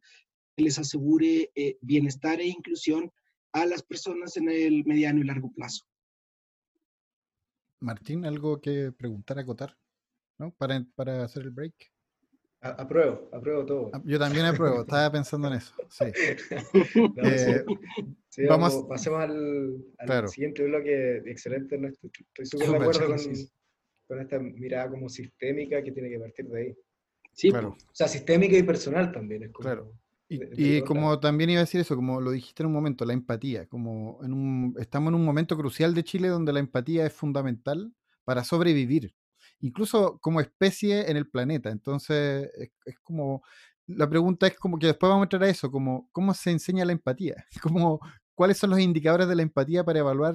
[0.57, 3.11] que les asegure eh, bienestar e inclusión
[3.53, 5.85] a las personas en el mediano y largo plazo.
[7.81, 9.77] Martín, ¿algo que preguntar, acotar?
[10.43, 10.51] ¿No?
[10.53, 11.75] Para, para hacer el break.
[12.61, 13.91] Apruebo, apruebo todo.
[13.93, 15.75] Ah, yo también apruebo, estaba pensando en eso.
[15.89, 16.05] Sí.
[18.39, 21.19] Eh, vamos, pasemos al, siguiente bloque.
[21.27, 23.15] Excelente, estoy súper de acuerdo
[24.09, 26.75] con, esta mirada como sistémica que tiene que partir de ahí.
[27.35, 27.77] Sí, claro.
[27.77, 29.53] o sea, sistémica y personal también.
[29.53, 29.93] claro.
[30.31, 33.67] Y, como también iba a decir eso, como lo dijiste en un momento, la empatía,
[33.67, 37.93] como en un, estamos en un momento crucial de Chile donde la empatía es fundamental
[38.25, 39.15] para sobrevivir
[39.63, 41.71] incluso como especie en el planeta.
[41.71, 42.51] Entonces,
[42.85, 43.43] es, como,
[43.87, 46.85] la pregunta es como que después vamos a entrar a eso, como cómo se enseña
[46.85, 48.01] la empatía, como
[48.35, 50.35] cuáles son los indicadores de la empatía para evaluar.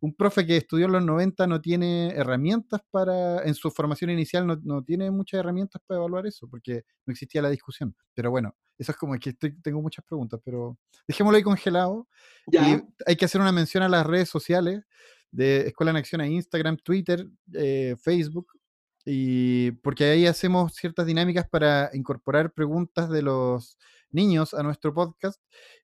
[0.00, 4.46] Un profe que estudió en los 90 no tiene herramientas para, en su formación inicial
[4.46, 7.96] no, no tiene muchas herramientas para evaluar eso, porque no existía la discusión.
[8.14, 12.08] Pero bueno, eso es como que tengo muchas preguntas, pero dejémoslo ahí congelado.
[12.46, 12.82] ¿Ya?
[13.06, 14.82] hay que hacer una mención a las redes sociales
[15.30, 18.48] de Escuela en Acción a Instagram, Twitter, eh, Facebook,
[19.04, 23.78] y porque ahí hacemos ciertas dinámicas para incorporar preguntas de los
[24.10, 25.40] niños a nuestro podcast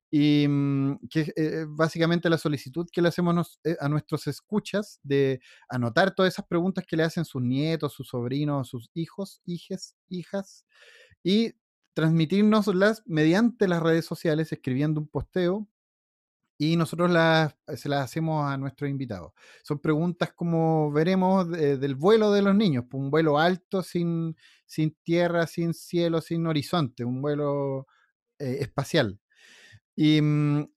[0.09, 5.41] y mm, que eh, básicamente la solicitud que le hacemos eh, a nuestros escuchas de
[5.69, 10.65] anotar todas esas preguntas que le hacen sus nietos, sus sobrinos, sus hijos, hijes, hijas
[11.23, 11.53] y
[11.93, 15.67] transmitirnoslas mediante las redes sociales escribiendo un posteo
[16.57, 19.33] y nosotros las, se las hacemos a nuestros invitados.
[19.63, 24.95] Son preguntas como veremos del vuelo de los niños, pues, un vuelo alto sin, sin
[25.03, 27.87] tierra, sin cielo, sin horizonte, un vuelo
[28.39, 29.19] eh, espacial.
[29.95, 30.67] Y mm,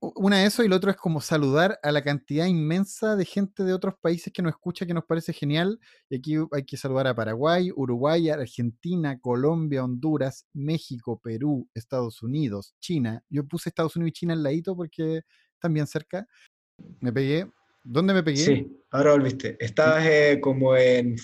[0.00, 3.64] una de eso y lo otro es como saludar a la cantidad inmensa de gente
[3.64, 5.78] de otros países que nos escucha, que nos parece genial.
[6.08, 12.74] Y aquí hay que saludar a Paraguay, Uruguay, Argentina, Colombia, Honduras, México, Perú, Estados Unidos,
[12.80, 13.22] China.
[13.28, 15.22] Yo puse Estados Unidos y China al ladito porque
[15.54, 16.26] están bien cerca.
[17.00, 17.50] Me pegué.
[17.82, 18.38] ¿Dónde me pegué?
[18.38, 19.56] Sí, ahora volviste.
[19.60, 21.16] Estabas eh, como en,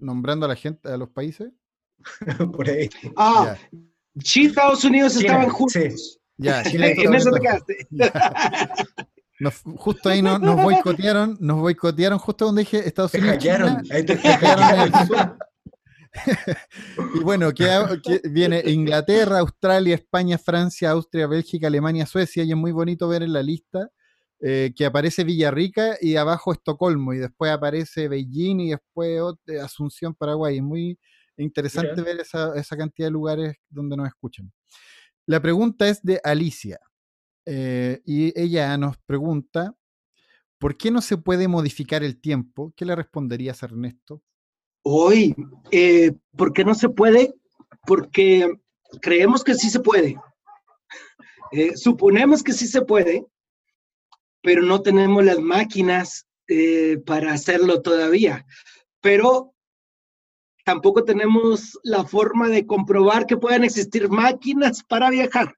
[0.00, 1.52] Nombrando a la gente, a los países.
[2.54, 2.88] Por ahí.
[3.16, 3.56] Ah,
[4.22, 6.18] China, Estados Unidos estaban juntos.
[6.38, 7.88] Ya, en eso te quedaste.
[9.76, 13.44] justo ahí nos, nos, boicotearon, nos boicotearon justo donde dije Estados Unidos.
[13.90, 14.18] ahí te
[17.14, 17.68] y bueno, que,
[18.30, 23.34] viene Inglaterra, Australia, España, Francia, Austria, Bélgica, Alemania, Suecia, y es muy bonito ver en
[23.34, 23.90] la lista
[24.40, 29.20] eh, que aparece Villarrica y abajo Estocolmo, y después aparece Beijing y después
[29.62, 30.56] Asunción, Paraguay.
[30.56, 30.98] Es muy
[31.36, 34.50] interesante ver esa, esa cantidad de lugares donde nos escuchan.
[35.26, 36.78] La pregunta es de Alicia.
[37.46, 39.74] Eh, y ella nos pregunta,
[40.58, 42.72] ¿por qué no se puede modificar el tiempo?
[42.76, 44.22] ¿Qué le responderías Ernesto?
[44.82, 45.34] Hoy,
[45.72, 47.34] eh, ¿por qué no se puede?
[47.86, 48.48] Porque
[49.00, 50.16] creemos que sí se puede.
[51.52, 53.24] Eh, suponemos que sí se puede,
[54.42, 56.26] pero no tenemos las máquinas
[57.06, 58.44] para hacerlo todavía.
[59.00, 59.54] Pero
[60.66, 65.54] tampoco tenemos la forma de comprobar que puedan existir máquinas para viajar.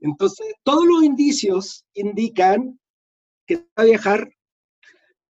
[0.00, 2.78] Entonces, todos los indicios indican
[3.46, 4.30] que va a viajar,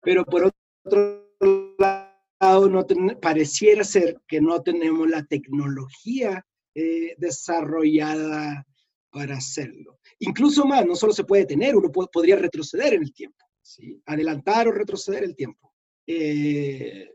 [0.01, 0.53] pero por
[0.85, 1.31] otro
[1.79, 2.85] lado, no
[3.23, 6.45] pareciera ser que no tenemos la tecnología
[6.75, 8.67] eh, desarrollada
[9.11, 10.01] para hacerlo.
[10.19, 14.03] Incluso más, no solo se puede tener, uno podría retroceder en el tiempo, ¿sí?
[14.07, 15.73] adelantar o retroceder el tiempo.
[16.05, 17.09] Eh,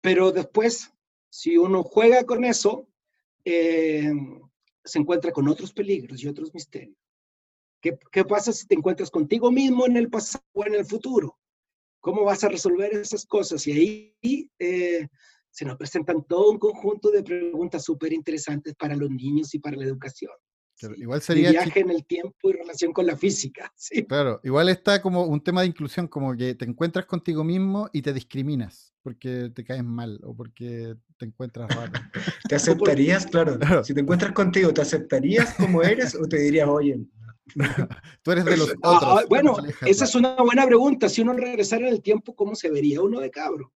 [0.00, 0.92] pero después
[1.30, 2.86] si uno juega con eso,
[3.44, 4.12] eh,
[4.84, 6.96] se encuentra con otros peligros y otros misterios.
[7.80, 11.38] ¿Qué, pasa si te encuentras contigo mismo en el pasado o en el futuro?
[12.00, 13.66] ¿Cómo vas a resolver esas cosas?
[13.66, 15.06] Y ahí eh,
[15.50, 19.76] se nos presentan todo un conjunto de preguntas súper interesantes para los niños y para
[19.76, 20.32] la educación.
[20.96, 23.72] Igual sería viaje en el tiempo y relación con la física.
[23.76, 24.04] ¿sí?
[24.04, 28.02] Claro, igual está como un tema de inclusión, como que te encuentras contigo mismo y
[28.02, 31.92] te discriminas porque te caes mal o porque te encuentras raro.
[32.48, 36.98] ¿Te aceptarías, claro, Si te encuentras contigo, ¿te aceptarías como eres o te dirías, oye,
[38.22, 39.02] Tú eres de los ah, otros.
[39.02, 39.56] Ah, bueno,
[39.86, 41.08] esa es una buena pregunta.
[41.08, 43.72] Si uno regresara en el tiempo, ¿cómo se vería uno de cabro?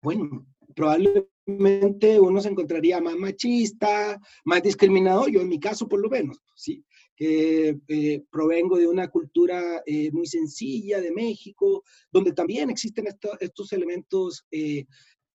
[0.00, 6.08] Bueno, probablemente uno se encontraría más machista, más discriminado, yo en mi caso por lo
[6.08, 6.84] menos, ¿sí?
[7.18, 13.06] eh, provengo de una cultura eh, muy sencilla de México, donde también existen
[13.40, 14.86] estos elementos eh,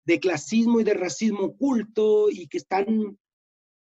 [0.04, 3.18] de clasismo y de racismo oculto y que están,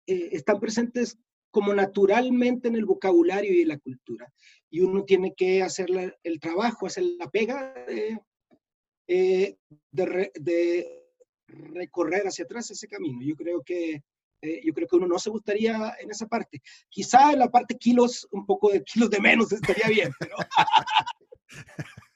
[0.07, 1.19] están presentes
[1.51, 4.33] como naturalmente en el vocabulario y en la cultura.
[4.71, 9.59] Y uno tiene que hacer el trabajo, hacer la pega de,
[9.93, 11.04] de,
[11.47, 13.21] recorrer hacia atrás ese camino.
[13.23, 14.03] Yo creo que
[14.43, 16.61] eh, yo creo que uno no se gustaría en esa parte.
[16.89, 20.37] Quizá en la parte kilos, un poco de kilos de menos estaría bien, pero...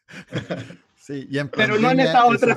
[1.09, 2.55] Sí, y en Pero no en esta otra.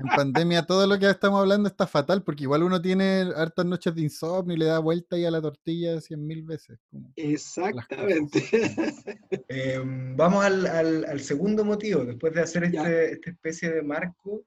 [0.00, 3.92] en pandemia todo lo que estamos hablando está fatal porque igual uno tiene hartas noches
[3.92, 6.78] de insomnio y le da vuelta ahí a la tortilla cien mil veces.
[7.16, 8.44] Exactamente.
[9.48, 14.44] Em, vamos al, segundo motivo, después de hacer este, esta especie de marco,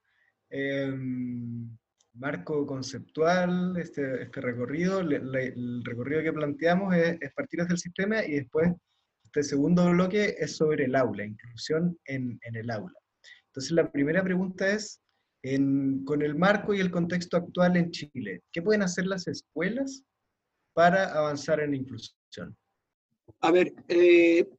[0.52, 1.70] em,
[2.14, 8.24] marco conceptual, este, este recorrido, el recorrido que planteamos es, es partir desde el sistema
[8.24, 8.72] y después
[9.34, 13.00] este segundo bloque es sobre el aula, inclusión en, el aula.
[13.46, 15.02] Entonces, la primera pregunta es,
[16.04, 20.04] con el marco y el contexto actual en Chile, ¿qué pueden hacer las escuelas
[20.74, 22.58] para avanzar en inclusión?
[23.40, 24.50] A ver, eh,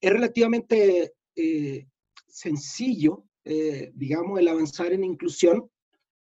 [0.00, 1.86] es relativamente eh,
[2.26, 5.70] sencillo, eh, digamos, el avanzar en inclusión.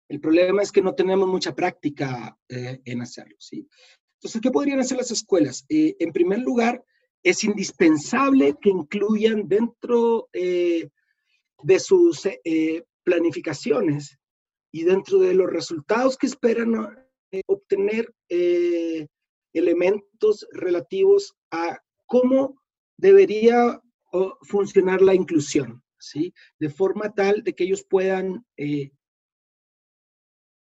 [0.08, 3.68] El problema es que no tenemos mucha práctica en hacerlo, ¿sí?
[4.14, 5.64] Entonces, ¿qué podrían hacer las escuelas?
[5.68, 6.84] en primer lugar,
[7.22, 10.88] es indispensable que incluyan dentro eh,
[11.62, 14.18] de sus eh, planificaciones
[14.72, 16.96] y dentro de los resultados que esperan
[17.30, 18.12] eh, obtener
[19.52, 22.60] elementos relativos a cómo
[22.96, 23.80] debería
[24.42, 26.34] funcionar la inclusión, ¿sí?
[26.58, 28.44] De forma tal de que ellos puedan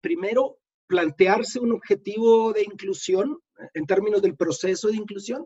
[0.01, 3.39] primero plantearse un objetivo de inclusión
[3.73, 5.45] en términos del proceso de inclusión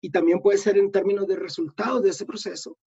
[0.00, 2.78] y también puede ser en términos de resultados de ese proceso,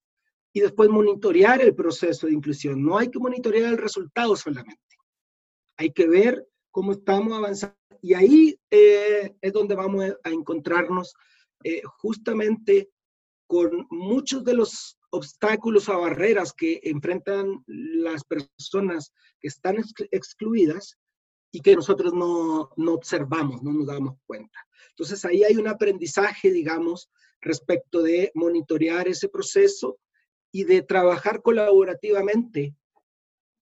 [0.54, 2.84] y después monitorear el proceso de inclusión.
[2.84, 4.98] No hay que monitorear el resultado solamente,
[5.78, 7.76] hay que ver cómo estamos avanzando.
[8.02, 11.14] Y ahí eh, es donde vamos a encontrarnos
[11.64, 12.90] eh, justamente
[13.48, 19.78] con muchos de los obstáculos o barreras que enfrentan las personas que están
[20.12, 20.98] excluidas
[21.52, 24.58] y que nosotros no, no observamos, no nos damos cuenta.
[24.90, 27.12] Entonces ahí hay un aprendizaje, digamos,
[27.42, 30.00] respecto de monitorear ese proceso
[30.52, 32.76] y de trabajar colaborativamente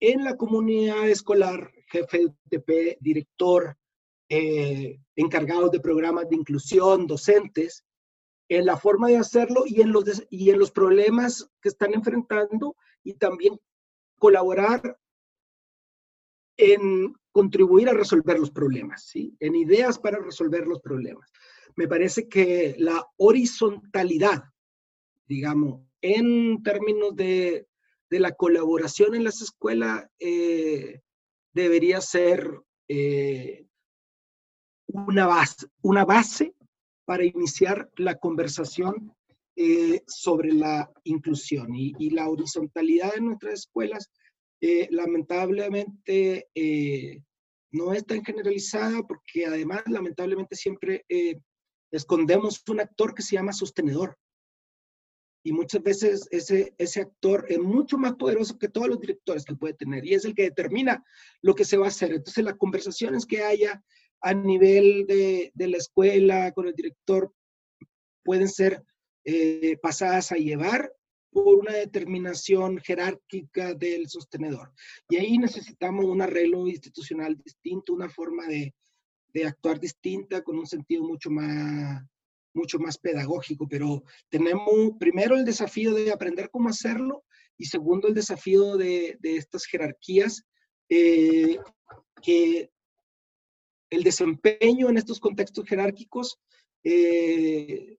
[0.01, 3.79] en la comunidad escolar, jefe de UTP, director,
[4.29, 7.85] eh, encargados de programas de inclusión, docentes,
[8.49, 12.77] en la forma de hacerlo y en, los, y en los problemas que están enfrentando
[13.03, 13.61] y también
[14.19, 14.99] colaborar
[16.57, 19.37] en contribuir a resolver los problemas, ¿sí?
[19.39, 21.31] en ideas para resolver los problemas.
[21.77, 24.43] Me parece que la horizontalidad,
[25.27, 27.69] digamos, en términos de,
[28.11, 31.01] de la colaboración en las escuelas, eh,
[31.53, 33.67] debería ser eh,
[34.87, 36.55] una, base, una base
[37.09, 39.15] para iniciar la conversación
[39.57, 44.11] eh, sobre la inclusión y, la horizontalidad en nuestras escuelas
[44.61, 47.23] eh, lamentablemente eh,
[47.73, 51.07] no es tan generalizada porque además lamentablemente siempre
[51.91, 54.19] escondemos un actor que se llama sostenedor.
[55.43, 59.57] Y muchas veces ese, ese actor es mucho más poderoso que todos los directores que
[59.57, 61.03] puede tener y es el que determina
[61.41, 62.13] lo que se va a hacer.
[62.13, 63.83] Entonces las conversaciones que haya
[64.21, 67.33] a nivel de, de la escuela con el director
[68.25, 68.85] pueden ser
[69.83, 70.91] pasadas a llevar
[71.31, 74.73] por una determinación jerárquica del sostenedor.
[75.09, 78.75] Y ahí necesitamos un arreglo institucional distinto, una forma de,
[79.33, 82.03] de actuar distinta, con un sentido mucho más,
[82.55, 87.25] mucho más pedagógico, pero tenemos primero el desafío de aprender cómo hacerlo
[87.57, 90.45] y segundo el desafío de, de estas jerarquías,
[90.89, 91.59] eh,
[92.23, 92.71] que
[93.91, 96.39] el desempeño en estos contextos jerárquicos
[96.85, 97.99] eh,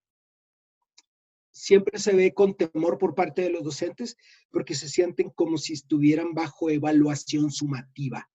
[1.51, 4.17] siempre se ve con temor por parte de los docentes
[4.51, 8.29] porque se sienten como si estuvieran bajo evaluación sumativa.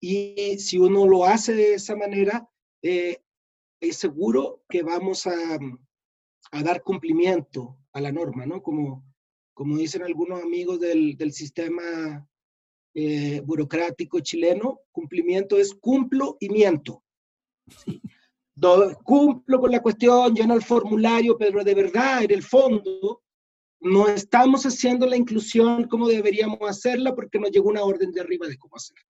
[0.00, 2.48] Y si uno lo hace de esa manera,
[2.82, 3.22] eh,
[3.80, 5.58] es seguro que vamos a,
[6.62, 8.62] dar cumplimiento a la norma, ¿no?
[8.62, 9.04] Como,
[9.76, 12.26] dicen algunos amigos del sistema
[12.98, 17.04] eh, burocrático chileno, cumplimiento es cumplo y miento.
[19.04, 23.22] cumplo con la cuestión, lleno el formulario, pero de verdad, en el fondo,
[23.80, 28.46] no estamos haciendo la inclusión como deberíamos hacerla porque nos llegó una orden de arriba
[28.46, 29.04] de cómo hacerla.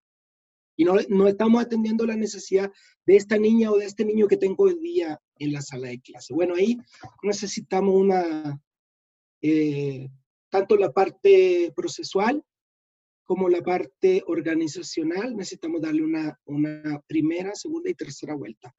[0.76, 2.72] Y no, no estamos atendiendo la necesidad
[3.06, 6.00] de esta niña o de este niño que tengo hoy día en la sala de
[6.00, 6.34] clase.
[6.34, 6.76] Bueno, ahí
[7.22, 8.60] necesitamos una,
[9.42, 10.08] eh,
[10.50, 12.44] tanto la parte procesual
[13.26, 18.72] como la parte organizacional, necesitamos darle una, una primera, segunda y tercera vuelta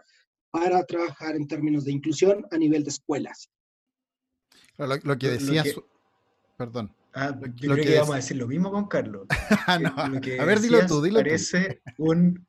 [0.49, 3.49] para trabajar en términos de inclusión a nivel de escuelas.
[4.77, 5.67] Lo, que decías,
[6.57, 6.95] perdón.
[7.13, 9.27] Ah, yo creo que, íbamos a decir lo mismo con Carlos.
[9.69, 12.47] Ah, a ver, dilo tú, dilo parece un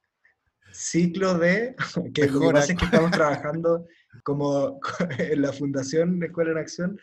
[0.73, 1.75] ciclo de
[2.15, 3.87] que lo que pasa es que estamos trabajando
[4.23, 4.79] como
[5.19, 7.01] en la Fundación Escuela en Acción,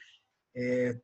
[0.53, 1.01] eh,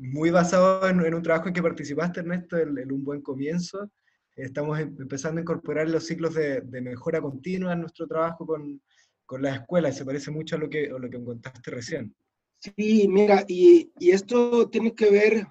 [0.00, 3.90] muy basado en, un trabajo en que participaste, Ernesto, en, un buen comienzo.
[4.34, 8.80] Estamos em, empezando a incorporar los ciclos de, de mejora continua en nuestro trabajo con,
[9.30, 12.12] con las escuelas, se parece mucho a lo que, a lo que me contaste recién.
[12.58, 15.46] Sí, mira, y, y, esto tiene que ver,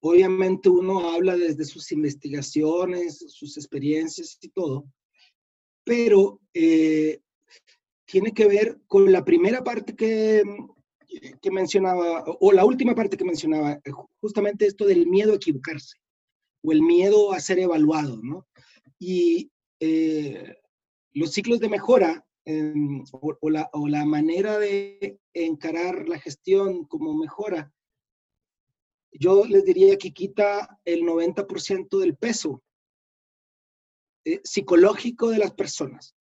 [0.00, 4.84] obviamente uno habla desde sus investigaciones, sus experiencias y todo,
[5.82, 7.20] pero eh,
[8.04, 10.44] tiene que ver con la primera parte que,
[11.40, 13.90] que mencionaba, o la última parte que mencionaba, eh,
[14.20, 15.96] justamente esto del miedo a equivocarse,
[16.62, 18.46] o el miedo a ser evaluado, ¿no?
[18.98, 19.50] Y
[19.80, 20.54] eh,
[21.12, 22.24] los ciclos de mejora
[23.12, 27.72] o, la, o, la, manera de encarar la gestión como mejora,
[29.12, 32.62] yo les diría que quita el 90% del peso
[34.24, 36.14] eh, psicológico de las personas,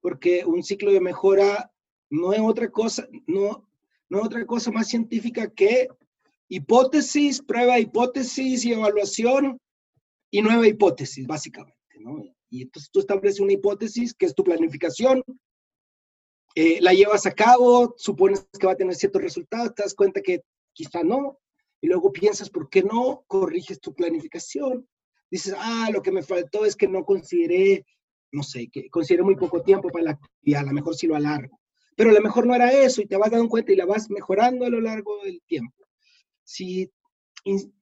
[0.00, 1.72] porque un ciclo de mejora
[2.10, 3.68] no es otra cosa, no,
[4.14, 5.88] no es otra cosa más científica que
[6.48, 9.58] hipótesis, prueba hipótesis y evaluación
[10.30, 12.22] y nueva hipótesis, básicamente, ¿no?
[12.48, 15.24] Y entonces tú estableces una hipótesis que es tu planificación,
[16.54, 20.20] eh, la llevas a cabo, supones que va a tener ciertos resultados, te das cuenta
[20.20, 20.42] que
[20.72, 21.40] quizá no,
[21.80, 24.88] y luego piensas por qué no, corriges tu planificación,
[25.28, 27.84] dices, ah, lo que me faltó es que no consideré,
[28.30, 31.16] no sé, que consideré muy poco tiempo para la actividad, a lo mejor sí lo
[31.16, 31.58] alargo,
[31.96, 34.10] pero a lo mejor no era eso y te vas dando cuenta y la vas
[34.10, 35.86] mejorando a lo largo del tiempo.
[36.42, 36.90] Si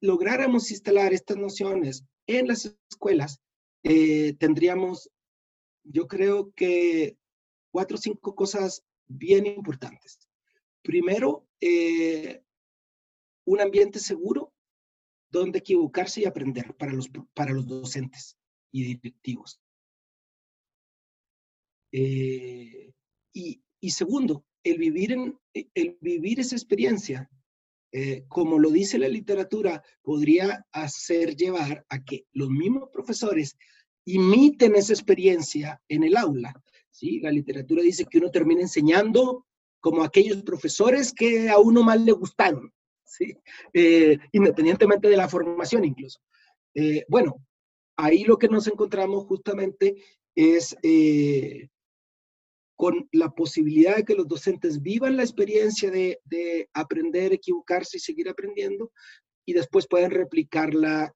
[0.01, 3.39] lográramos instalar estas nociones en las escuelas,
[3.83, 5.09] eh, tendríamos,
[5.83, 7.17] yo creo que
[7.71, 10.19] cuatro o cinco cosas bien importantes.
[10.81, 12.43] Primero, eh,
[13.45, 14.53] un ambiente seguro
[15.29, 18.37] donde equivocarse y aprender para los, para los docentes
[18.71, 19.59] y directivos.
[21.91, 22.93] Eh,
[23.33, 27.29] y, y, segundo, el vivir, en, el vivir esa experiencia,
[27.91, 33.57] eh, como lo dice la literatura, podría hacer llevar a que los mismos profesores
[34.05, 36.53] imiten esa experiencia en el aula
[36.91, 37.19] ¿sí?
[37.19, 39.47] La literatura dice que uno termina enseñando
[39.81, 42.71] como aquellos profesores que a uno más le gustaron,
[43.03, 43.35] ¿sí?
[43.73, 46.21] Eh, independientemente de la formación incluso.
[46.73, 47.45] Eh, bueno,
[47.97, 49.97] ahí lo que nos encontramos justamente
[50.33, 50.73] es
[52.83, 58.01] con la posibilidad de que los docentes vivan la experiencia de, de aprender, equivocarse y
[58.01, 58.91] seguir aprendiendo,
[59.45, 61.13] y después pueden replicarla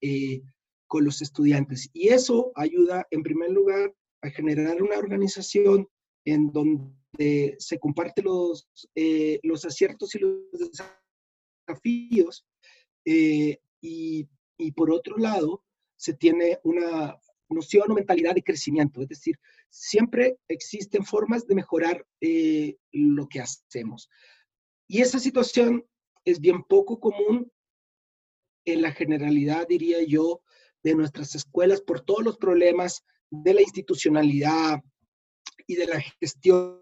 [0.88, 1.89] con los estudiantes.
[1.91, 5.89] Y eso ayuda, en primer lugar, a generar una organización
[6.24, 10.72] en donde se comparten los, eh, los aciertos y los
[11.68, 12.45] desafíos
[13.03, 14.26] eh, y,
[14.74, 15.65] por otro lado
[15.97, 17.18] se tiene una
[17.50, 19.39] noción o mentalidad de crecimiento, es decir,
[19.70, 24.10] siempre existen formas de mejorar eh, lo que hacemos.
[24.88, 25.86] Y esa situación
[26.26, 27.52] es bien poco común
[28.66, 30.41] en la generalidad, diría yo,
[30.84, 34.82] de nuestras escuelas por todos los problemas de la institucionalidad
[35.66, 36.82] y de la gestión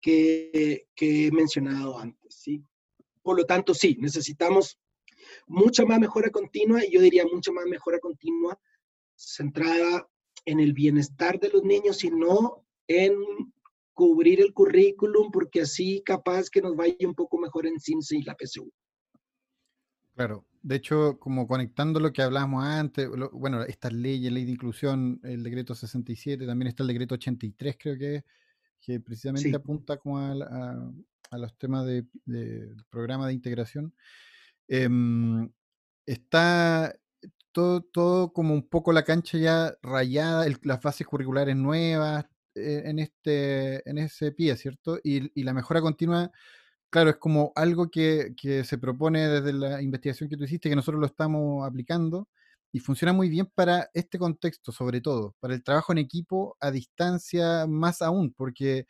[0.00, 2.34] que, he mencionado antes.
[2.34, 2.64] ¿sí?
[3.22, 4.78] Por lo tanto, sí, necesitamos
[5.46, 8.58] mucha más mejora continua y yo diría mucha más mejora continua
[9.24, 10.08] centrada
[10.44, 13.14] en el bienestar de los niños y no en
[13.92, 18.22] cubrir el currículum porque así capaz que nos vaya un poco mejor en CIMSE y
[18.22, 18.70] la PSU.
[20.14, 25.20] Claro, de hecho, como conectando lo que hablábamos antes, bueno, estas leyes, ley de inclusión,
[25.22, 28.24] el decreto 67, también está el decreto 83, creo que
[28.82, 33.94] que precisamente apunta como a, los temas del de programa de integración.
[34.68, 35.50] Em,
[36.04, 36.94] está,
[37.52, 42.98] todo, todo como un poco la cancha ya rayada, las bases curriculares nuevas eh, en,
[42.98, 44.98] este, en ese pie, ¿cierto?
[45.02, 46.30] Y, y la mejora continua,
[46.90, 50.76] claro, es como algo que, que, se propone desde la investigación que tú hiciste, que
[50.76, 52.28] nosotros lo estamos aplicando
[52.72, 56.70] y funciona muy bien para este contexto, sobre todo, para el trabajo en equipo a
[56.70, 58.86] distancia más aún, porque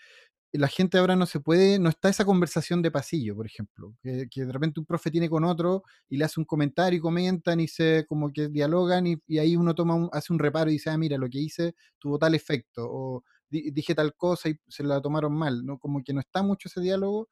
[0.52, 4.26] la gente ahora no se puede, no está esa conversación de pasillo, por ejemplo, que,
[4.34, 7.68] de repente un profe tiene con otro y le hace un comentario y comentan y
[7.68, 11.16] se como que dialogan y, ahí uno toma hace un reparo y dice, ah, mira,
[11.16, 15.64] lo que hice tuvo tal efecto, o dije tal cosa y se la tomaron mal,
[15.64, 15.78] ¿no?
[15.78, 17.28] Como que no está mucho ese diálogo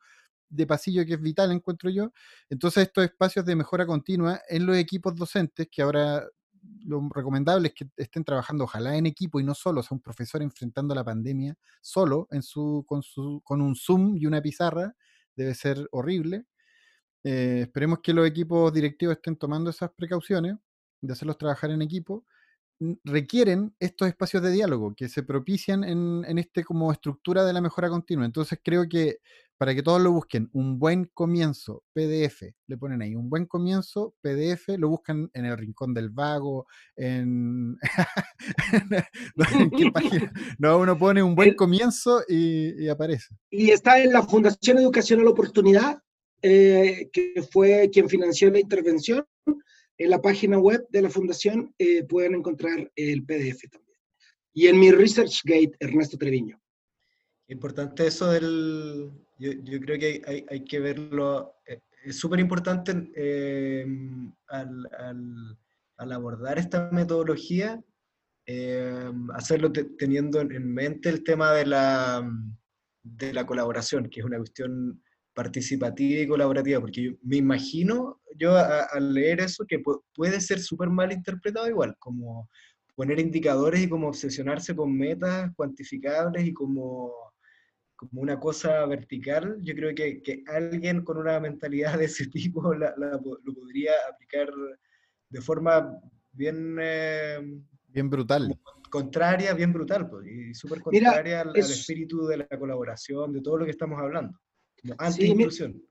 [0.49, 2.13] de pasillo que es vital, encuentro yo.
[2.51, 6.25] Entonces estos espacios de mejora continua en los equipos docentes, que ahora
[6.85, 10.03] lo recomendable es que estén trabajando ojalá en equipo y no solo, o sea, un
[10.03, 14.95] profesor enfrentando la pandemia solo en su, con, un Zoom y una pizarra,
[15.37, 16.47] debe ser horrible.
[17.25, 20.57] Eh, esperemos que los equipos directivos estén tomando esas precauciones
[21.01, 22.25] de hacerlos trabajar en equipo
[23.05, 27.61] requieren estos espacios de diálogo que se propician en, en, este como estructura de la
[27.61, 28.25] mejora continua.
[28.25, 29.19] Entonces creo que
[29.61, 34.15] para que todos lo busquen, un buen comienzo, PDF, le ponen ahí, un buen comienzo,
[34.23, 36.67] PDF, lo buscan en el rincón del vago,
[36.97, 37.77] en...
[39.53, 40.33] ¿En qué página?
[40.59, 43.35] No, uno pone un buen comienzo y, aparece.
[43.51, 46.03] Y está en la Fundación Educación a la Oportunidad,
[46.41, 49.27] eh, que fue quien financió la intervención.
[50.01, 53.99] En la página web de la fundación eh, pueden encontrar el PDF también.
[54.55, 56.59] Y en mi ResearchGate, Ernesto Treviño.
[57.49, 59.11] Importante eso del...
[59.39, 61.53] Yo, yo creo que hay, hay, que verlo...
[61.67, 63.85] Eh, es súper importante eh,
[64.49, 65.59] al, al,
[65.99, 67.79] al, abordar esta metodología,
[68.47, 72.27] eh, hacerlo teniendo en mente el tema de la,
[73.03, 75.03] de la colaboración, que es una cuestión
[75.43, 79.83] participativa y colaborativa, porque yo me imagino yo al leer eso que
[80.15, 82.51] puede ser súper mal interpretado igual, como
[82.95, 87.11] poner indicadores y como obsesionarse con metas cuantificables y como
[87.97, 92.73] como una cosa vertical, yo creo que, que alguien con una mentalidad de ese tipo
[92.75, 94.49] la, lo podría aplicar
[95.29, 95.99] de forma
[96.33, 96.79] bien...
[96.81, 97.39] Eh,
[97.89, 98.59] bien brutal.
[98.91, 103.65] Contraria, bien brutal, pues, y súper contraria al, espíritu de la colaboración, de todo lo
[103.67, 104.39] que estamos hablando.
[104.99, 105.83] Anti-inclusión.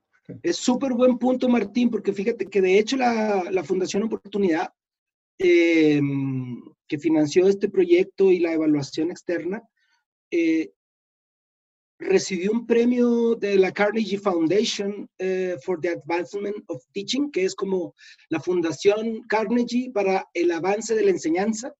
[0.42, 4.72] es súper buen punto, Martín, porque fíjate que de hecho la, la Fundación Oportunidad,
[5.38, 6.00] eh,
[6.86, 9.62] que financió este proyecto y la evaluación externa,
[10.30, 10.72] eh,
[12.00, 17.54] recibió un premio de la Carnegie Foundation eh, for the Advancement of Teaching, que es
[17.54, 17.94] como
[18.30, 21.72] la fundación Carnegie para el avance de la enseñanza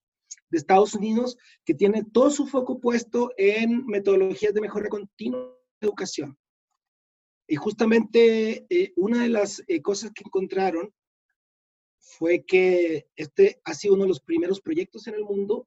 [0.51, 5.87] de Estados Unidos, que tiene todo su foco puesto en metodologías de mejora continua de
[5.87, 6.37] educación.
[7.51, 10.95] Y justamente eh, una de las eh, cosas que encontraron
[11.99, 15.67] fue que este ha sido uno de los primeros proyectos en el mundo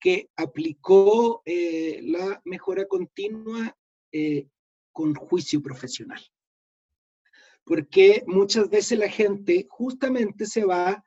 [0.00, 3.76] que aplicó la mejora continua
[4.10, 4.46] eh,
[4.90, 6.22] con juicio profesional.
[7.62, 11.04] Porque muchas veces la gente justamente se va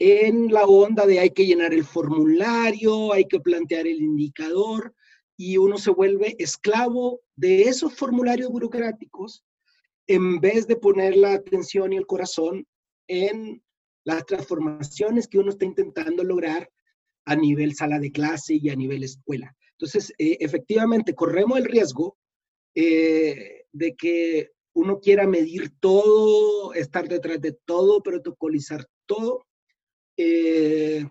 [0.00, 4.94] en la onda de hay que llenar el formulario, hay que plantear el indicador,
[5.36, 9.44] y uno se vuelve esclavo de esos formularios burocráticos
[10.08, 12.66] en vez de poner la atención y el corazón
[13.06, 13.62] en
[14.04, 16.68] las transformaciones que uno está intentando lograr
[17.26, 19.54] a nivel sala de clase y a nivel escuela.
[19.72, 22.18] Entonces, eh, efectivamente, corremos el riesgo
[22.74, 29.46] eh, de que uno quiera medir todo, estar detrás de todo, protocolizar todo,
[30.16, 31.04] eh,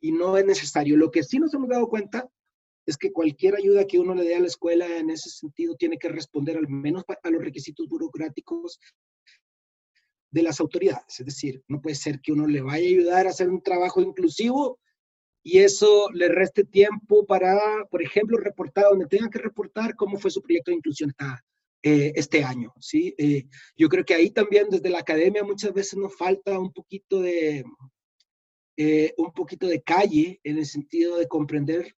[0.00, 0.96] y no es necesario.
[0.96, 2.28] Lo que sí nos hemos dado cuenta
[2.86, 5.98] es que cualquier ayuda que uno le dé a la escuela en ese sentido tiene
[5.98, 8.78] que responder al menos a los requisitos burocráticos
[10.30, 11.20] de las autoridades.
[11.20, 14.02] Es decir, no puede ser que uno le vaya a ayudar a hacer un trabajo
[14.02, 14.80] inclusivo
[15.42, 20.30] y eso le reste tiempo para, por ejemplo, reportar donde tengan que reportar cómo fue
[20.30, 21.14] su proyecto de inclusión
[21.82, 22.72] eh, este año.
[22.80, 23.14] ¿sí?
[23.18, 23.44] Eh,
[23.76, 27.62] yo creo que ahí también desde la academia muchas veces nos falta un poquito de,
[28.76, 31.94] eh, un poquito de calle en el sentido de comprender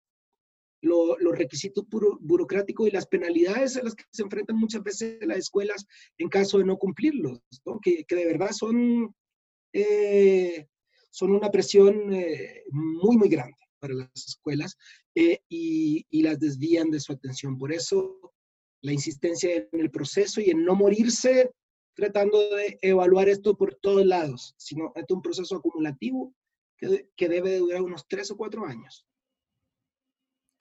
[0.81, 1.85] los requisitos
[2.19, 5.85] burocráticos y las penalidades a las que se enfrentan muchas veces las escuelas
[6.17, 7.39] en caso de no cumplirlos,
[7.81, 9.15] Que, que, de verdad son
[11.15, 14.75] son una presión eh, muy, muy grande para las escuelas
[15.15, 17.57] eh, y, y, las desvían de su atención.
[17.57, 18.33] Por eso
[18.81, 21.51] la insistencia en el proceso y en no morirse
[21.95, 26.35] tratando de evaluar esto por todos lados, sino es un proceso acumulativo
[26.77, 29.05] que, que debe durar unos tres o cuatro años.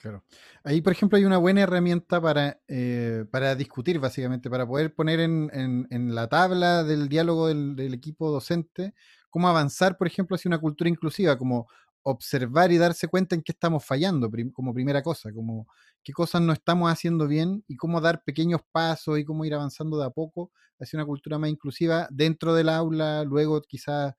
[0.04, 0.22] Claro.
[0.64, 5.18] Ahí, por ejemplo, hay una buena herramienta para, eh, para discutir, básicamente, para poder poner
[5.20, 8.92] en, en, en la tabla del diálogo del, equipo docente
[9.30, 11.68] cómo avanzar, por ejemplo, hacia una cultura inclusiva, como
[12.02, 15.66] observar y darse cuenta en qué estamos fallando como primera cosa, como
[16.02, 19.96] qué cosas no estamos haciendo bien y cómo dar pequeños pasos y cómo ir avanzando
[19.98, 24.12] de a poco hacia una cultura más inclusiva dentro del aula, luego quizás,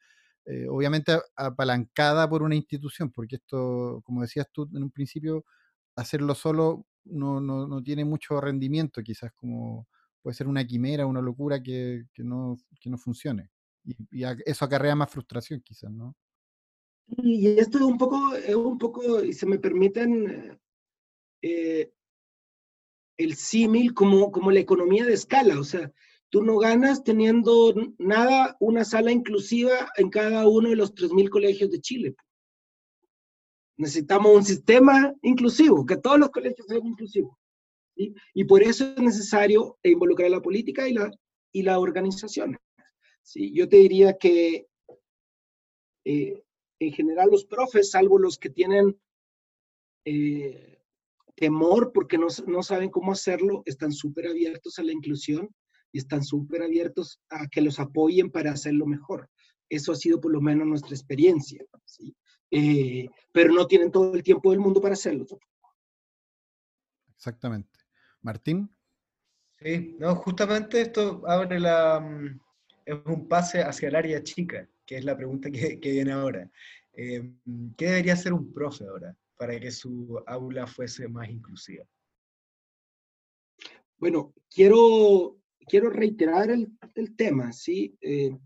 [0.45, 5.45] eh, obviamente, apalancada por una institución, porque esto, como decías tú en un principio,
[5.95, 9.87] hacerlo solo no, no, no tiene mucho rendimiento, quizás como
[10.21, 13.51] puede ser una quimera, una locura que, que, no, que no funcione.
[13.83, 13.95] Y,
[14.45, 16.15] eso acarrea más frustración, quizás, ¿no?
[17.07, 20.59] Y esto es un poco, es un poco, y se me permiten
[21.43, 21.93] eh,
[23.17, 25.91] el símil como, como la economía de escala, o sea,
[26.29, 31.69] tú no ganas teniendo nada, una sala inclusiva en cada uno de los 3.000 colegios
[31.69, 32.15] de Chile.
[33.77, 37.35] Necesitamos un sistema inclusivo, que todos los colegios sean inclusivos.
[37.97, 41.09] Y por eso es necesario involucrar la política y la,
[41.53, 42.57] y la organización.
[43.23, 43.53] ¿sí?
[43.53, 44.67] Yo te diría que
[46.03, 46.43] eh,
[46.79, 48.99] en general los profes, salvo los que tienen
[50.05, 50.79] eh,
[51.35, 55.49] temor porque no, no, saben cómo hacerlo, están súper abiertos a la inclusión
[55.91, 59.29] y están súper abiertos a que los apoyen para hacerlo mejor.
[59.69, 62.15] Eso ha sido por lo menos nuestra experiencia, ¿sí?
[62.57, 65.25] Eh, pero no tienen todo el tiempo del mundo para hacerlo.
[67.13, 67.79] Exactamente.
[68.21, 68.73] Martín.
[69.59, 72.39] Sí, no, justamente esto abre la, mm,
[72.85, 76.49] es un pase hacia el área chica que es la pregunta que, viene ahora.
[76.93, 77.29] Eh,
[77.75, 81.83] ¿Qué debería hacer un profe ahora para que su aula fuese más inclusiva?
[83.97, 85.37] Bueno, quiero,
[85.67, 86.69] quiero reiterar el,
[87.17, 87.97] tema, ¿sí?
[87.99, 88.37] Eh,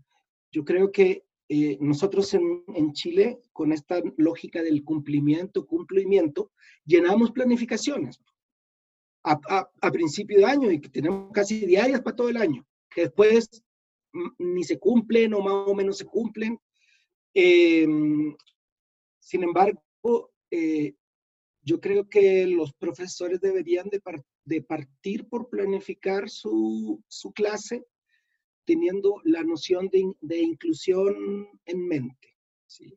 [0.50, 6.52] yo creo que eh, nosotros en, Chile, con esta lógica del cumplimiento, cumplimiento,
[6.84, 8.20] llenamos planificaciones
[9.24, 9.36] a,
[9.80, 13.64] a, principio de año y que tenemos casi diarias para todo el año, que después
[14.38, 16.56] ni se cumplen o más o menos se cumplen.
[17.34, 18.36] Em,
[19.18, 20.94] sin embargo, eh,
[21.62, 24.00] yo creo que los profesores deberían de,
[24.44, 27.84] de partir por planificar su, su, clase
[28.70, 32.36] teniendo la noción de, inclusión en mente.
[32.68, 32.96] ¿sí?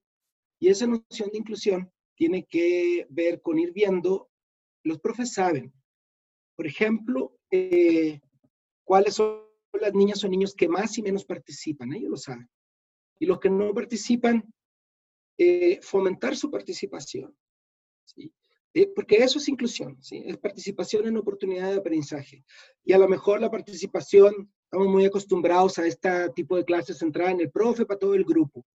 [0.59, 4.29] Y esa noción de inclusión tiene que ver con ir viendo,
[4.83, 5.73] los profes saben,
[6.55, 8.21] por ejemplo, eh,
[8.83, 9.41] cuáles son
[9.81, 12.47] las niñas o niños que más y menos participan, ellos lo saben.
[13.17, 14.43] Y los que no participan,
[15.39, 17.35] eh, fomentar su participación.
[18.05, 18.31] ¿sí?
[18.75, 20.21] Eh, porque eso es inclusión, ¿sí?
[20.23, 22.45] es participación en oportunidad de aprendizaje.
[22.85, 27.33] Y a lo mejor la participación, estamos muy acostumbrados a este tipo de clases centradas
[27.33, 28.65] en el profe para todo el grupo.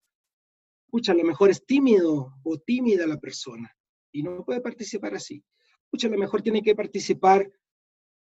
[0.85, 3.69] Escucha, a lo mejor es tímido o tímida la persona
[4.09, 5.43] y no puede participar así.
[5.83, 7.51] Escucha, a lo mejor tiene que participar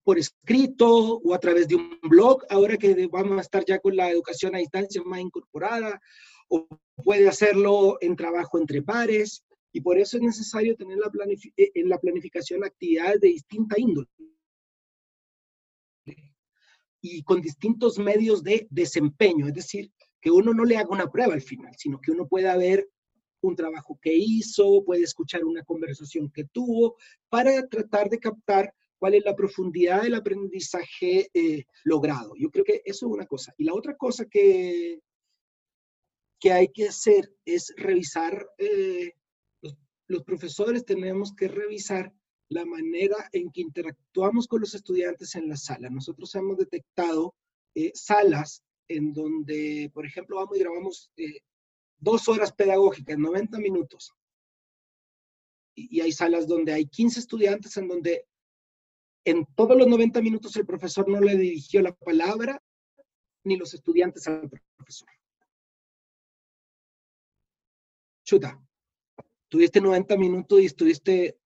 [0.04, 3.96] por escrito o a través de un blog, ahora que vamos a estar ya con
[3.96, 6.02] la educación a distancia más incorporada,
[6.50, 6.68] o
[7.02, 11.10] puede hacerlo en trabajo entre pares, y por eso es necesario tener la
[11.56, 14.10] eh, en la planificación actividades de distinta índole
[17.04, 19.92] y con distintos medios de desempeño, es decir,
[20.22, 22.90] que uno no le haga una prueba al final, sino que uno pueda ver
[23.42, 26.96] un trabajo que hizo, puede escuchar una conversación que tuvo,
[27.28, 32.36] para tratar de captar cuál es la profundidad del aprendizaje eh, logrado.
[32.38, 33.54] Yo creo que eso es una cosa.
[33.58, 35.02] Y la otra cosa que,
[36.40, 39.12] que hay que hacer es revisar, eh,
[40.08, 42.14] los, profesores tenemos que revisar
[42.54, 45.90] la manera en que interactuamos con los estudiantes en la sala.
[45.90, 47.36] Nosotros hemos detectado
[47.76, 51.12] eh, salas en donde, por ejemplo, vamos y grabamos
[51.98, 54.14] dos horas pedagógicas, 90 minutos.
[55.76, 58.26] Y, y hay salas donde hay 15 estudiantes en donde
[59.26, 62.62] en todos los 90 minutos el profesor no le dirigió la palabra,
[63.46, 65.10] ni los estudiantes al profesor.
[68.26, 68.62] Chuta,
[69.50, 71.38] tuviste 90 minutos y estuviste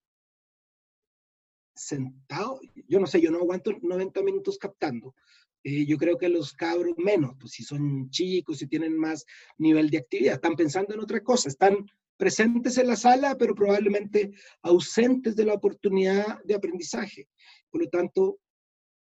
[1.78, 2.60] sentado.
[2.88, 5.16] Yo no sé, yo no aguanto 90 minutos captando.
[5.64, 9.26] Eh, yo creo que los cabros menos, pues si son chicos, si tienen más
[9.58, 14.32] nivel de actividad, están pensando en otra cosa, están presentes en la sala, pero probablemente
[14.62, 17.28] ausentes de la oportunidad de aprendizaje.
[17.70, 18.40] Por lo tanto,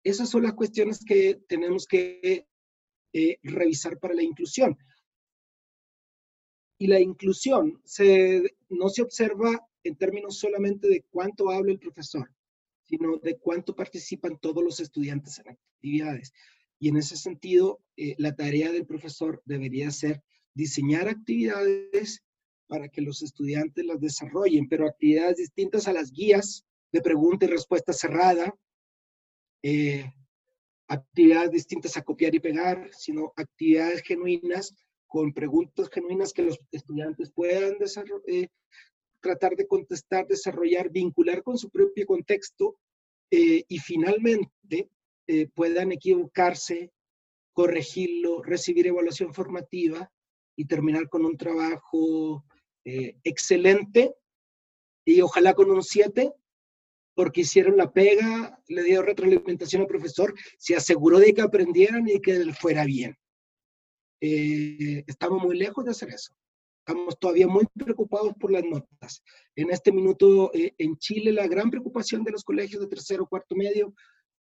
[0.03, 2.47] esas son las cuestiones que tenemos que
[3.14, 4.78] eh, revisar para la inclusión.
[6.78, 12.30] Y la inclusión se, no se observa en términos solamente de cuánto habla el profesor,
[12.86, 16.34] sino de cuánto participan todos los estudiantes en actividades.
[16.80, 20.22] Y en ese sentido, eh, la tarea del profesor debería ser
[20.54, 22.24] diseñar actividades
[22.68, 27.50] para que los estudiantes las desarrollen, pero actividades distintas a las guías de pregunta y
[27.50, 28.54] respuesta cerrada,
[29.64, 30.12] eh,
[30.88, 34.76] actividades distintas a copiar y pegar, sino actividades genuinas
[35.08, 37.76] con preguntas genuinas que los estudiantes puedan
[38.28, 38.48] eh,
[39.24, 42.78] tratar de contestar, desarrollar, vincular con su propio contexto
[43.32, 44.90] eh, y finalmente
[45.26, 46.92] eh, puedan equivocarse,
[47.54, 50.12] corregirlo, recibir evaluación formativa
[50.56, 52.46] y terminar con un trabajo
[52.86, 54.14] excelente
[55.06, 56.34] y ojalá con un 7
[57.16, 62.20] porque hicieron la pega, le dio retroalimentación al profesor, se aseguró de que aprendieran y
[62.20, 63.18] que fuera bien.
[64.22, 66.34] Eh, estamos muy lejos de hacer eso.
[66.86, 69.24] Estamos todavía muy preocupados por las notas.
[69.56, 73.56] En este minuto, eh, en Chile, la gran preocupación de los colegios de tercero, cuarto
[73.56, 73.94] medio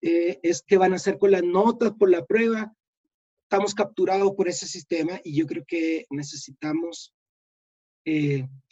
[0.00, 2.74] eh, es qué van a hacer con las notas, por la prueba.
[3.42, 7.14] Estamos capturados por ese sistema y yo creo que necesitamos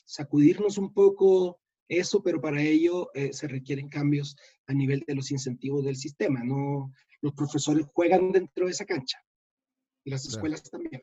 [0.07, 5.31] sacudirnos un poco, eso, pero para ello eh, se requieren cambios a nivel de los
[5.31, 6.43] incentivos del sistema.
[6.45, 9.19] No, los profesores juegan dentro de esa cancha
[10.05, 11.03] y las escuelas también.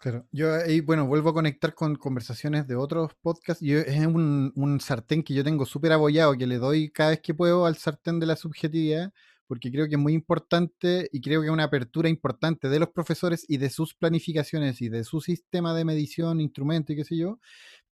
[0.00, 3.62] Claro, yo ahí, bueno, vuelvo a conectar con conversaciones de otros podcasts.
[3.62, 7.20] Yo, es un, un sartén que yo tengo súper abollado, que le doy cada vez
[7.20, 9.12] que puedo al sartén de la subjetividad,
[9.46, 12.88] porque creo que es muy importante y creo que es una apertura importante de los
[12.88, 17.18] profesores y de sus planificaciones y de su sistema de medición, instrumento y qué sé
[17.18, 17.38] yo,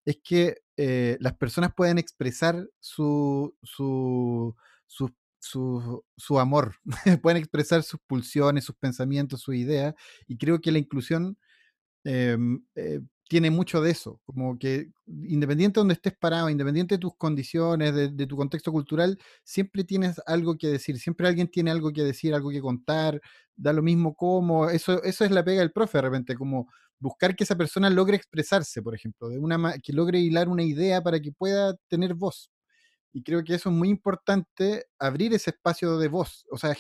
[0.06, 4.56] es que eh, las personas pueden expresar su, su,
[5.40, 6.76] su, amor,
[7.22, 9.94] pueden expresar sus pulsiones, sus pensamientos, sus ideas,
[10.26, 11.38] y creo que la inclusión
[12.08, 17.00] em, eh, tiene mucho de eso, como que independiente de donde estés parado, independiente de
[17.00, 21.92] tus condiciones, de, tu contexto cultural, siempre tienes algo que decir, siempre alguien tiene algo
[21.92, 23.22] que decir, algo que contar,
[23.56, 26.68] da lo mismo cómo, eso, eso es la pega del profe de repente, como
[27.00, 31.02] buscar que esa persona logre expresarse, por ejemplo, de una que logre hilar una idea
[31.02, 32.50] para que pueda tener voz.
[33.14, 36.76] Y creo que eso es muy importante, abrir ese espacio de voz, o sea,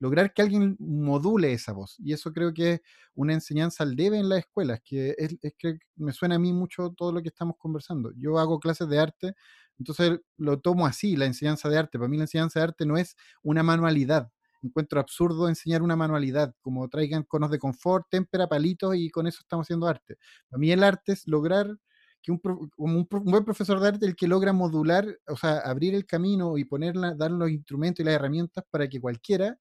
[0.00, 1.96] lograr que alguien module esa voz.
[1.98, 2.80] Y eso creo que es
[3.14, 6.94] una enseñanza al debe en las escuelas, que es, que me suena a mí mucho
[6.96, 8.12] todo lo que estamos conversando.
[8.16, 9.34] Yo hago clases de arte,
[9.78, 11.98] entonces lo tomo así, la enseñanza de arte.
[11.98, 14.30] Para mí la enseñanza de arte no es una manualidad,
[14.62, 19.40] encuentro absurdo enseñar una manualidad, como traigan conos de confort, témpera, palitos y con eso
[19.40, 20.16] estamos haciendo arte.
[20.48, 21.76] Para mí el arte es lograr
[22.22, 22.40] que un,
[22.76, 26.64] un, buen profesor de arte el que logra modular, o sea, abrir el camino y
[26.64, 29.58] ponerla, dar los instrumentos y las herramientas para que cualquiera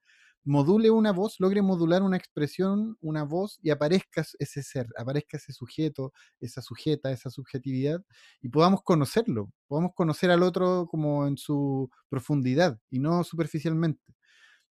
[0.47, 5.53] module una voz, logre modular una expresión, una voz y aparezca ese ser, aparezca ese
[5.53, 8.01] sujeto, esa sujeta, esa subjetividad
[8.41, 14.15] y podamos conocerlo, podamos conocer al otro como en su profundidad y no superficialmente.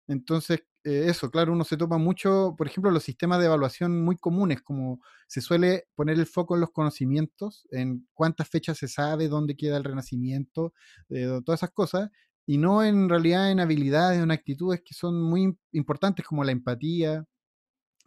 [0.07, 4.17] Entonces, eh, eso, claro, uno se topa mucho, por ejemplo, los sistemas de evaluación muy
[4.17, 9.27] comunes, como se suele poner el foco en los conocimientos, en cuántas fechas se sabe,
[9.27, 10.73] dónde queda el renacimiento,
[11.09, 12.11] eh, todas esas cosas,
[12.45, 17.25] y no en realidad en habilidades, en actitudes que son muy importantes, como la empatía,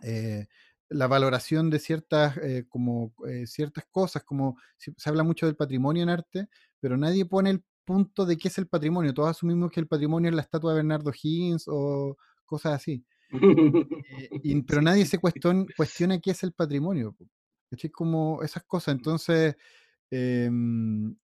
[0.02, 0.46] eh,
[0.88, 3.12] la valoración de ciertas, como,
[3.44, 6.48] ciertas cosas, como se, habla mucho del patrimonio en arte,
[6.80, 9.14] pero nadie pone el punto de qué es el patrimonio.
[9.14, 13.02] Todos asumimos que el patrimonio es la estatua de Bernardo Higgins o cosas así.
[13.32, 13.32] Eh,
[14.66, 17.16] pero nadie se cuestiona, cuestiona qué es el patrimonio.
[17.70, 18.94] Es como esas cosas.
[18.94, 19.56] Entonces,
[20.10, 21.16] em,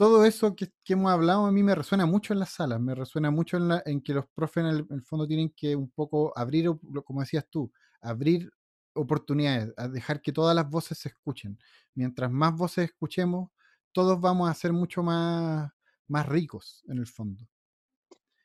[0.00, 3.30] todo eso que, hemos hablado a mí me resuena mucho en las salas, me resuena
[3.30, 6.70] mucho en, la, que los profes en el, fondo tienen que un poco abrir,
[7.04, 7.70] como decías tú,
[8.00, 8.50] abrir
[8.94, 11.58] oportunidades, a dejar que todas las voces se escuchen.
[11.94, 13.50] Mientras más voces escuchemos,
[13.92, 15.70] todos vamos a ser mucho más,
[16.08, 17.46] más ricos en el fondo.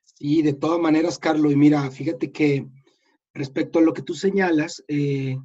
[0.03, 2.68] Sí, de todas maneras, Carlos, y mira, fíjate que
[3.34, 5.38] respecto a lo que tú señalas, eh,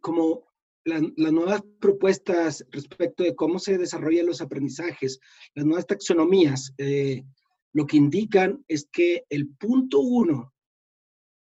[0.00, 0.49] como
[0.90, 5.20] las nuevas propuestas respecto de cómo se desarrollan los aprendizajes,
[5.54, 7.24] las nuevas taxonomías, eh,
[7.72, 10.52] lo que indican es que el punto uno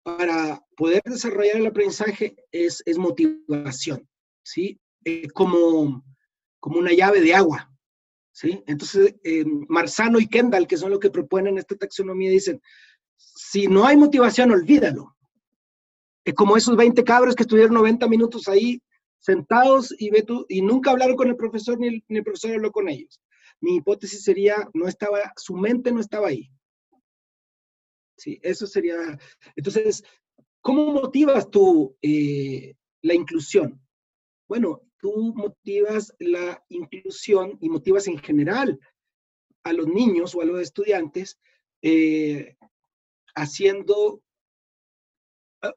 [0.03, 4.07] para poder desarrollar el aprendizaje es, es motivación,
[4.43, 4.79] ¿sí?
[5.05, 6.03] Eh, como,
[6.59, 7.71] como una llave de agua,
[8.31, 8.63] ¿sí?
[8.67, 12.61] Entonces, eh, Marzano y Kendall, que son los que proponen esta taxonomía, dicen,
[13.17, 15.15] si no hay motivación, olvídalo.
[16.23, 18.81] Es como esos 20 cabros que estuvieron 90 minutos ahí
[19.21, 23.21] sentados y, ve y nunca hablaron con el profesor ni el, profesor habló con ellos.
[23.61, 26.51] Mi hipótesis sería, no estaba, su mente no estaba ahí.
[28.17, 28.95] Sí, eso sería.
[29.55, 30.03] Entonces,
[30.61, 33.79] ¿cómo motivas tú eh, la inclusión?
[34.47, 38.79] Bueno, tú motivas la inclusión y motivas en general
[39.63, 41.39] a los niños o a los estudiantes
[41.83, 42.57] eh,
[43.35, 44.21] haciendo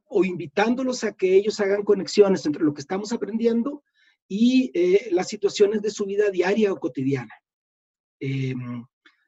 [0.07, 3.83] o invitándolos a que ellos hagan conexiones entre lo que estamos aprendiendo
[4.29, 7.35] y eh, las situaciones de su vida diaria o cotidiana.
[8.21, 8.85] Em,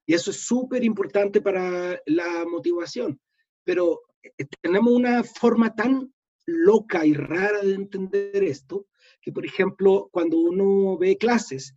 [0.07, 3.21] y eso es súper importante para la motivación.
[3.65, 6.13] Pero eh, tenemos una forma tan
[6.47, 8.87] loca y rara de entender esto,
[9.21, 11.75] que por ejemplo, cuando uno ve clases,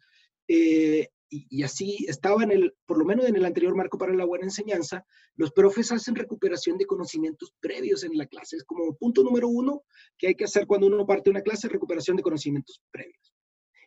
[0.48, 4.26] eh, y, así estaba en el, por lo menos en el anterior marco para la
[4.26, 5.06] buena enseñanza,
[5.36, 8.58] los profes hacen recuperación de conocimientos previos en la clase.
[8.58, 9.84] Es como punto número uno
[10.18, 13.34] que hay que hacer cuando uno parte una clase, recuperación de conocimientos previos.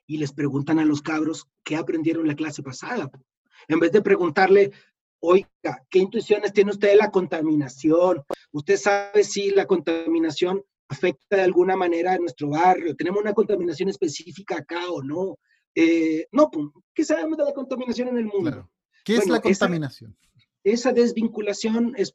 [0.06, 3.10] Y les preguntan a los cabros qué aprendieron la clase pasada.
[3.68, 4.70] En vez de preguntarle,
[5.20, 8.22] oiga, ¿qué intuiciones tiene usted de la contaminación?
[8.52, 12.94] ¿Usted sabe si la contaminación afecta de alguna manera a nuestro barrio?
[12.94, 15.38] ¿Tenemos una contaminación específica acá o no?
[15.74, 18.70] Eh, no, pues, ¿qué sabemos de la contaminación en el mundo?
[19.04, 20.16] ¿Qué es la contaminación?
[20.64, 22.14] Esa, desvinculación es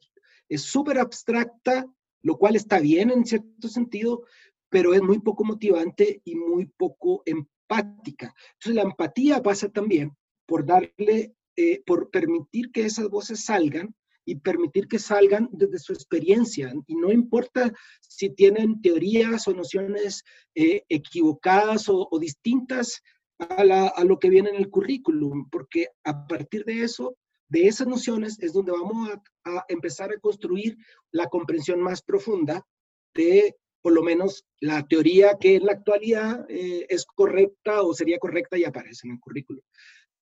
[0.62, 1.86] súper abstracta,
[2.22, 4.22] lo cual está bien en cierto sentido,
[4.68, 8.34] pero es muy poco motivante y muy poco empática.
[8.54, 13.94] Entonces la empatía pasa también por darle, eh, por permitir que esas voces salgan
[14.24, 16.72] y permitir que salgan desde su experiencia.
[16.86, 20.22] Y no importa si tienen teorías o nociones
[20.54, 23.02] eh, equivocadas o, o distintas
[23.38, 27.16] a, lo que viene en el currículum, porque a partir de eso,
[27.48, 29.10] de esas nociones, es donde vamos
[29.44, 30.76] a, empezar a construir
[31.10, 32.66] la comprensión más profunda
[33.14, 38.18] de, por lo menos, la teoría que en la actualidad eh, es correcta o sería
[38.18, 39.62] correcta y aparece en el currículum.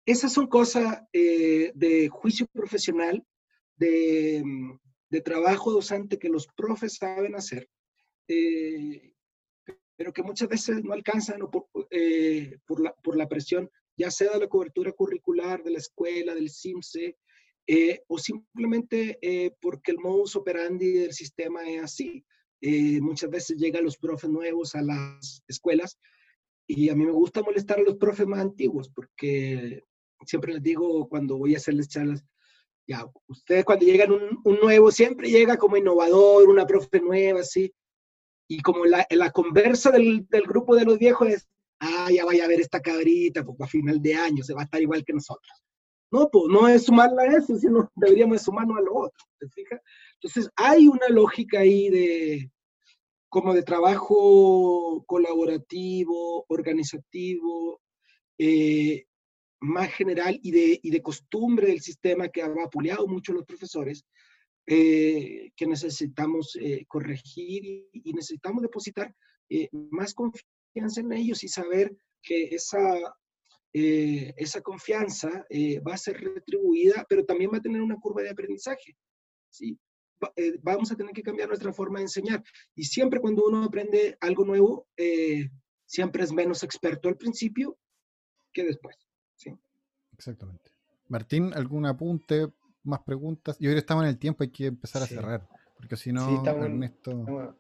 [0.04, 3.24] Esas son cosas eh, de juicio profesional,
[3.76, 4.44] de,
[5.08, 7.68] de, trabajo docente que los profes saben hacer.
[8.28, 9.13] Eh,
[9.96, 11.40] pero que muchas veces no alcanzan
[11.90, 16.34] eh, por, la, por, la, presión, ya sea de la cobertura curricular de la escuela,
[16.34, 17.16] del CIMSE,
[17.66, 22.24] eh, o simplemente eh, porque el modus operandi del sistema es así.
[23.00, 25.98] muchas veces llegan los profes nuevos a las escuelas
[26.66, 29.82] y a mí me gusta molestar a los profes más antiguos porque
[30.26, 32.24] siempre les digo cuando voy a hacerles charlas,
[32.86, 37.72] ya, ustedes cuando llegan un, un nuevo siempre llega como innovador, una profe nueva, así,
[38.48, 41.48] y como la, la conversa del, del, grupo de los viejos es,
[41.80, 44.64] ah, ya vaya a ver esta cabrita, pues a final de año se va a
[44.64, 45.64] estar igual que nosotros.
[46.10, 49.80] No, pues no es sumarla a eso, sino deberíamos sumarnos a lo otro, ¿te fijas?
[50.14, 52.50] Entonces hay una lógica ahí de,
[53.28, 57.80] como de trabajo colaborativo, organizativo,
[58.38, 59.06] eh,
[59.60, 63.44] más general y de, y de costumbre del sistema que ha vapuleado mucho a los
[63.44, 64.04] profesores,
[64.66, 69.14] eh, que necesitamos eh, corregir y, necesitamos depositar
[69.50, 73.14] eh, más confianza en ellos y saber que esa,
[73.72, 75.28] esa confianza
[75.86, 78.96] va a ser retribuida, pero también va a tener una curva de aprendizaje.
[79.50, 79.78] ¿sí?
[80.62, 82.42] vamos a tener que cambiar nuestra forma de enseñar.
[82.74, 84.88] Y siempre cuando uno aprende algo nuevo,
[85.84, 87.76] siempre es menos experto al principio
[88.54, 88.96] que después.
[89.36, 89.50] ¿sí?
[90.14, 90.70] Exactamente.
[91.08, 92.48] Martín, ¿algún apunte
[92.84, 93.56] más preguntas.
[93.58, 96.28] Yo creo que estamos en el tiempo, hay que empezar a cerrar, porque si no,
[96.28, 97.56] sí, estamos, Ernesto...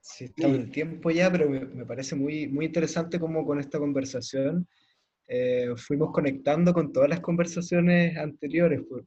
[0.00, 3.78] sí, estamos en el tiempo ya, pero me, parece muy, muy interesante cómo con esta
[3.78, 4.66] conversación
[5.26, 8.80] eh, fuimos conectando con todas las conversaciones anteriores.
[8.88, 9.04] Pues.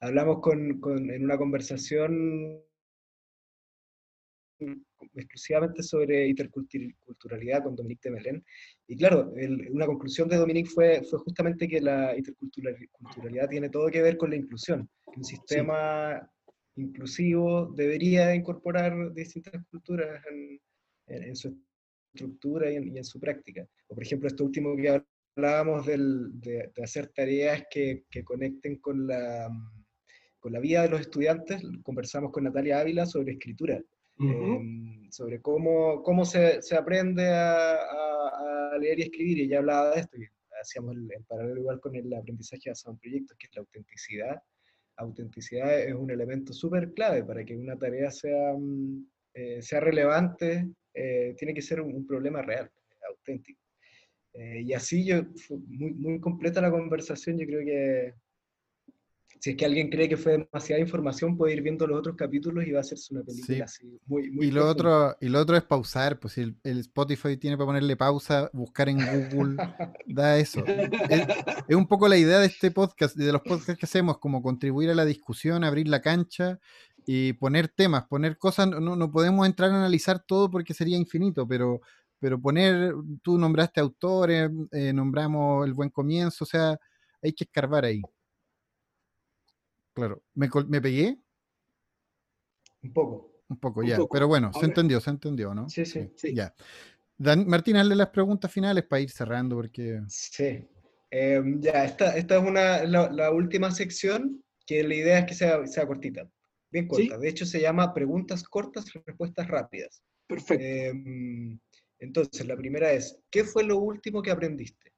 [0.00, 2.62] Hablamos con, con, en una conversación
[5.14, 8.44] exclusivamente sobre interculturalidad con Dominique de Melén.
[8.86, 9.32] Y claro,
[9.70, 14.30] una conclusión de Dominique fue, fue justamente que la interculturalidad tiene todo que ver con
[14.30, 14.88] la inclusión.
[15.06, 16.28] Un sistema
[16.76, 20.60] inclusivo debería incorporar distintas culturas en,
[21.06, 21.56] en, su
[22.14, 23.66] estructura y en, y en, su práctica.
[23.88, 25.02] O por ejemplo, esto último que
[25.36, 29.48] hablábamos del, de, de, hacer tareas que, que conecten con la,
[30.40, 33.82] con la vida de los estudiantes, conversamos con Natalia Ávila sobre escritura.
[34.20, 39.90] Em, sobre cómo, cómo se, se aprende a, a, leer y escribir, y ella hablaba
[39.94, 40.26] de esto, y
[40.60, 44.42] hacíamos el, paralelo igual con el aprendizaje basado en proyectos, que es la autenticidad.
[44.96, 50.68] Autenticidad es un elemento súper clave para que una tarea sea, mm, eh, sea relevante,
[50.94, 52.70] eh, tiene que ser un, problema real,
[53.08, 53.60] auténtico.
[54.34, 55.22] Eh, y así yo,
[55.68, 58.14] muy, muy completa la conversación, yo creo que
[59.40, 62.66] si es que alguien cree que fue demasiada información, puede ir viendo los otros capítulos
[62.66, 65.56] y va a hacerse una película así muy, muy y lo otro Y lo otro
[65.56, 69.56] es pausar, pues si el, Spotify tiene para ponerle pausa, buscar en Google,
[70.06, 70.64] da eso.
[70.66, 74.90] Es, un poco la idea de este podcast, de los podcasts que hacemos, como contribuir
[74.90, 76.58] a la discusión, abrir la cancha
[77.06, 81.46] y poner temas, poner cosas, no, no podemos entrar a analizar todo porque sería infinito,
[81.46, 81.80] pero,
[82.18, 86.76] pero poner, tú nombraste autores, eh, nombramos el buen comienzo, o sea,
[87.22, 88.02] hay que escarbar ahí.
[89.98, 90.22] Claro.
[90.34, 91.18] ¿Me, me pegué?
[92.82, 93.42] Un poco.
[93.48, 93.98] Un poco, ya.
[94.10, 95.68] Pero bueno, se entendió, se entendió, ¿no?
[95.68, 96.10] Sí, sí.
[96.16, 96.34] sí.
[96.34, 96.54] Ya.
[97.16, 100.00] Dan, Martín, hazle las preguntas finales para ir cerrando, porque.
[100.08, 100.68] Sí.
[101.10, 105.66] Em, ya, esta, esta es una, la, última sección, que la idea es que sea,
[105.66, 106.30] sea cortita,
[106.70, 107.16] bien corta.
[107.16, 110.02] De hecho, se llama preguntas cortas, respuestas rápidas.
[110.26, 110.64] Perfecto.
[110.64, 111.58] Em,
[111.98, 114.92] entonces, la primera es, ¿qué fue lo último que aprendiste?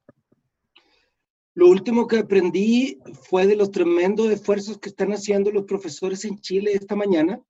[1.55, 2.99] Lo último que aprendí
[3.29, 7.41] fue de los tremendos esfuerzos que están haciendo los profesores en Chile esta mañana,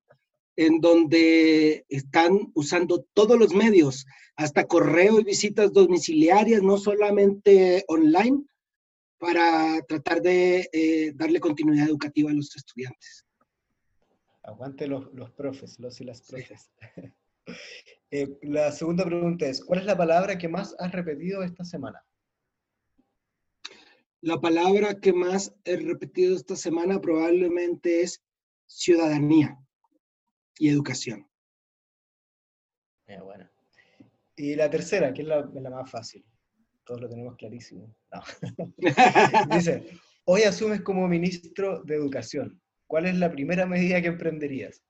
[0.57, 8.45] en donde están usando todos los medios, hasta correo y visitas domiciliarias, no solamente online,
[9.19, 13.27] para tratar de eh, darle continuidad educativa a los estudiantes.
[14.43, 16.71] Aguante los, los profes, los y las profes.
[18.13, 22.05] Eh, la segunda pregunta es, ¿cuál es la palabra que más has repetido esta semana?
[24.23, 28.23] La palabra que más he repetido esta semana probablemente es
[28.67, 29.59] ciudadanía
[30.59, 31.27] y educación.
[33.07, 33.49] Eh, bueno.
[34.37, 36.25] Y la tercera, que es la, la, más fácil.
[36.85, 37.95] Todos lo tenemos clarísimo.
[39.51, 39.87] Dice,
[40.25, 42.61] hoy asumes como ministro de Educación.
[42.87, 44.83] ¿Cuál es la primera medida que emprenderías?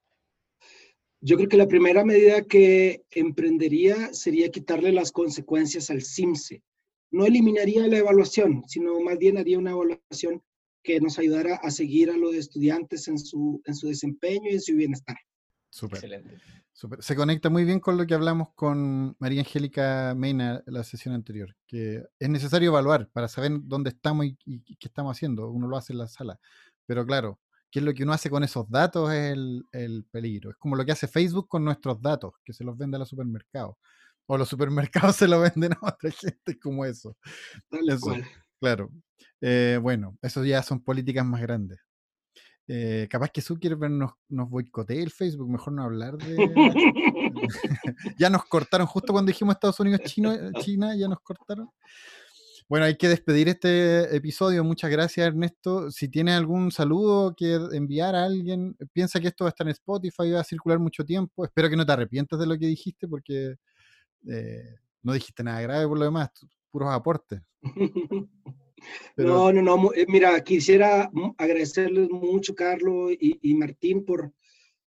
[1.21, 6.63] Yo creo que la primera medida que emprendería sería quitarle las consecuencias al CIMSE.
[7.11, 10.43] No eliminaría la evaluación, sino más bien haría una evaluación
[10.83, 14.61] que nos ayudara a seguir a los estudiantes en su, en su desempeño y en
[14.61, 15.17] su bienestar.
[15.69, 15.99] Súper.
[15.99, 16.39] Excelente.
[17.01, 21.55] Se conecta muy bien con lo que hablamos con María Angélica Mena la sesión anterior,
[21.67, 25.51] que es necesario evaluar para saber dónde estamos y, y qué estamos haciendo.
[25.51, 26.41] Uno lo hace en la sala.
[26.87, 27.39] Pero claro,
[27.71, 29.33] qué es lo que uno hace con esos datos es
[29.73, 30.51] el, peligro.
[30.51, 33.09] Es como lo que hace Facebook con nuestros datos, que se los vende a los
[33.09, 33.77] supermercados.
[34.33, 37.17] O los supermercados se los venden a otra gente, como eso.
[38.61, 38.89] Claro.
[39.41, 41.81] Eh, bueno, eso ya son políticas más grandes.
[42.69, 46.37] Eh, capaz que Zuckerberg nos, nos boicotee el Facebook, mejor no hablar de...
[48.21, 51.69] ya nos cortaron, justo cuando dijimos Estados Unidos, Chino, China, ya nos cortaron.
[52.69, 54.63] Bueno, hay que despedir este episodio.
[54.63, 55.91] Muchas gracias, Ernesto.
[55.91, 59.73] Si tienes algún saludo que enviar a alguien, piensa que esto va a estar en
[59.73, 61.45] Spotify, va a circular mucho tiempo.
[61.45, 63.57] Espero que no te arrepientas de lo que dijiste, porque
[64.29, 66.31] eh, no dijiste nada grave por lo demás,
[66.71, 67.41] puros aportes.
[69.15, 69.93] No, no, no.
[69.93, 74.33] Eh, mira, quisiera agradecerles mucho, Carlos y, Martín, por,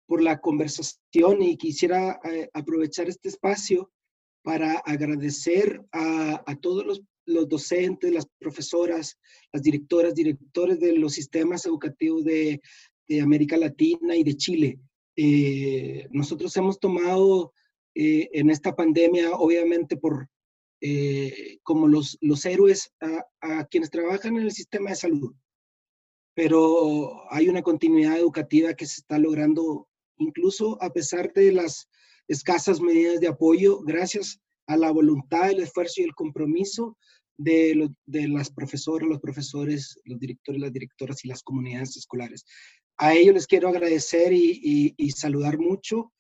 [0.05, 3.91] por la conversación y quisiera eh, aprovechar este espacio
[4.43, 9.19] para agradecer a, a todos los los docentes, las profesoras,
[9.53, 12.61] las directoras, directores de los sistemas educativos de,
[13.21, 14.79] América Latina y de Chile.
[15.17, 17.53] Eh, nosotros hemos tomado
[17.95, 20.29] eh, en esta pandemia, obviamente por
[20.83, 22.91] eh, como los, los héroes
[23.43, 25.35] a, quienes trabajan en el sistema de salud,
[26.35, 31.89] pero hay una continuidad educativa que se está logrando incluso a pesar de las
[32.29, 36.97] escasas medidas de apoyo, gracias a la voluntad, el esfuerzo y el compromiso
[37.37, 42.45] de, de las profesoras, los profesores, los directores, las directoras y las comunidades escolares.
[42.97, 46.13] A ellos les quiero agradecer y, saludar mucho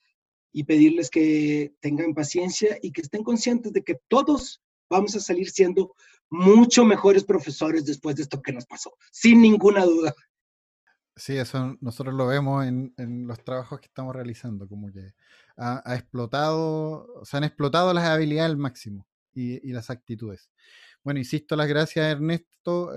[0.52, 5.50] y pedirles que tengan paciencia y que estén conscientes de que todos vamos a salir
[5.50, 5.94] siendo
[6.28, 10.14] mucho mejores profesores después de esto que nos pasó, sin ninguna duda.
[11.16, 15.12] Sí, eso nosotros lo vemos en, en los trabajos que estamos realizando, como que
[15.56, 20.50] ha, explotado, se han explotado las habilidades al máximo y, y las actitudes.
[21.02, 22.92] Bueno, insisto, las gracias Ernesto.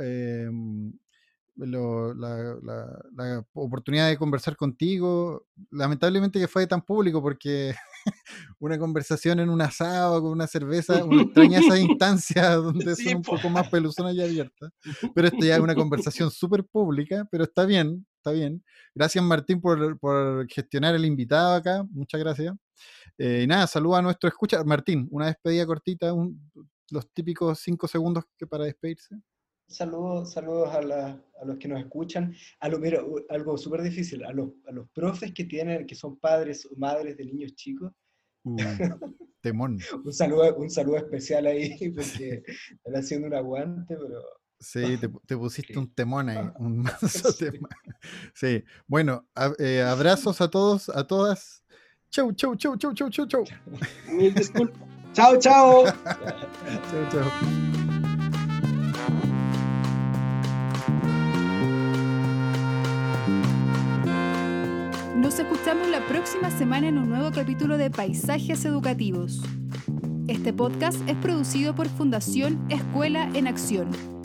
[1.61, 1.71] Em,
[2.19, 5.45] la, oportunidad de conversar contigo.
[5.71, 7.75] Lamentablemente que fue tan público porque
[8.59, 13.21] una conversación en un asado con una cerveza, una extraña esa instancia donde son un
[13.21, 14.71] poco más peluzonas y abiertas.
[15.13, 15.75] Pero esto ya es una
[16.15, 18.63] conversación súper pública, pero está bien, está bien.
[18.95, 22.55] Gracias Martín por, por gestionar el invitado acá, muchas gracias.
[23.17, 24.63] Eh, y nada, saluda a nuestro escucha.
[24.63, 26.51] Martín, una despedida cortita, un,
[26.89, 29.15] los típicos cinco segundos que para despedirse.
[29.68, 32.34] Saludos, saludos a, a, los que nos escuchan.
[32.60, 36.18] A lo, mira, algo súper difícil, a los, a los profes que tienen, que son
[36.18, 37.91] padres o madres de niños chicos.
[38.44, 38.57] Uh,
[39.41, 39.80] temón.
[40.06, 44.22] un, saludo, un saludo especial ahí, porque están haciendo un aguante, pero...
[44.60, 47.48] Sí, te, te pusiste un temón ahí, un sí.
[48.34, 49.27] Sí, bueno,
[49.60, 51.64] eh, abrazos a todos, a todas.
[52.10, 53.44] Chau, chau, chau, chau, chau, chau, chau.
[54.07, 54.80] Mil disculpas.
[55.14, 55.85] Chao, chao.
[56.06, 57.82] chao, chao.
[65.44, 69.41] Escuchamos la próxima semana en un nuevo capítulo de Paisajes Educativos.
[70.30, 74.22] Este podcast es producido por Fundación Escuela en Acción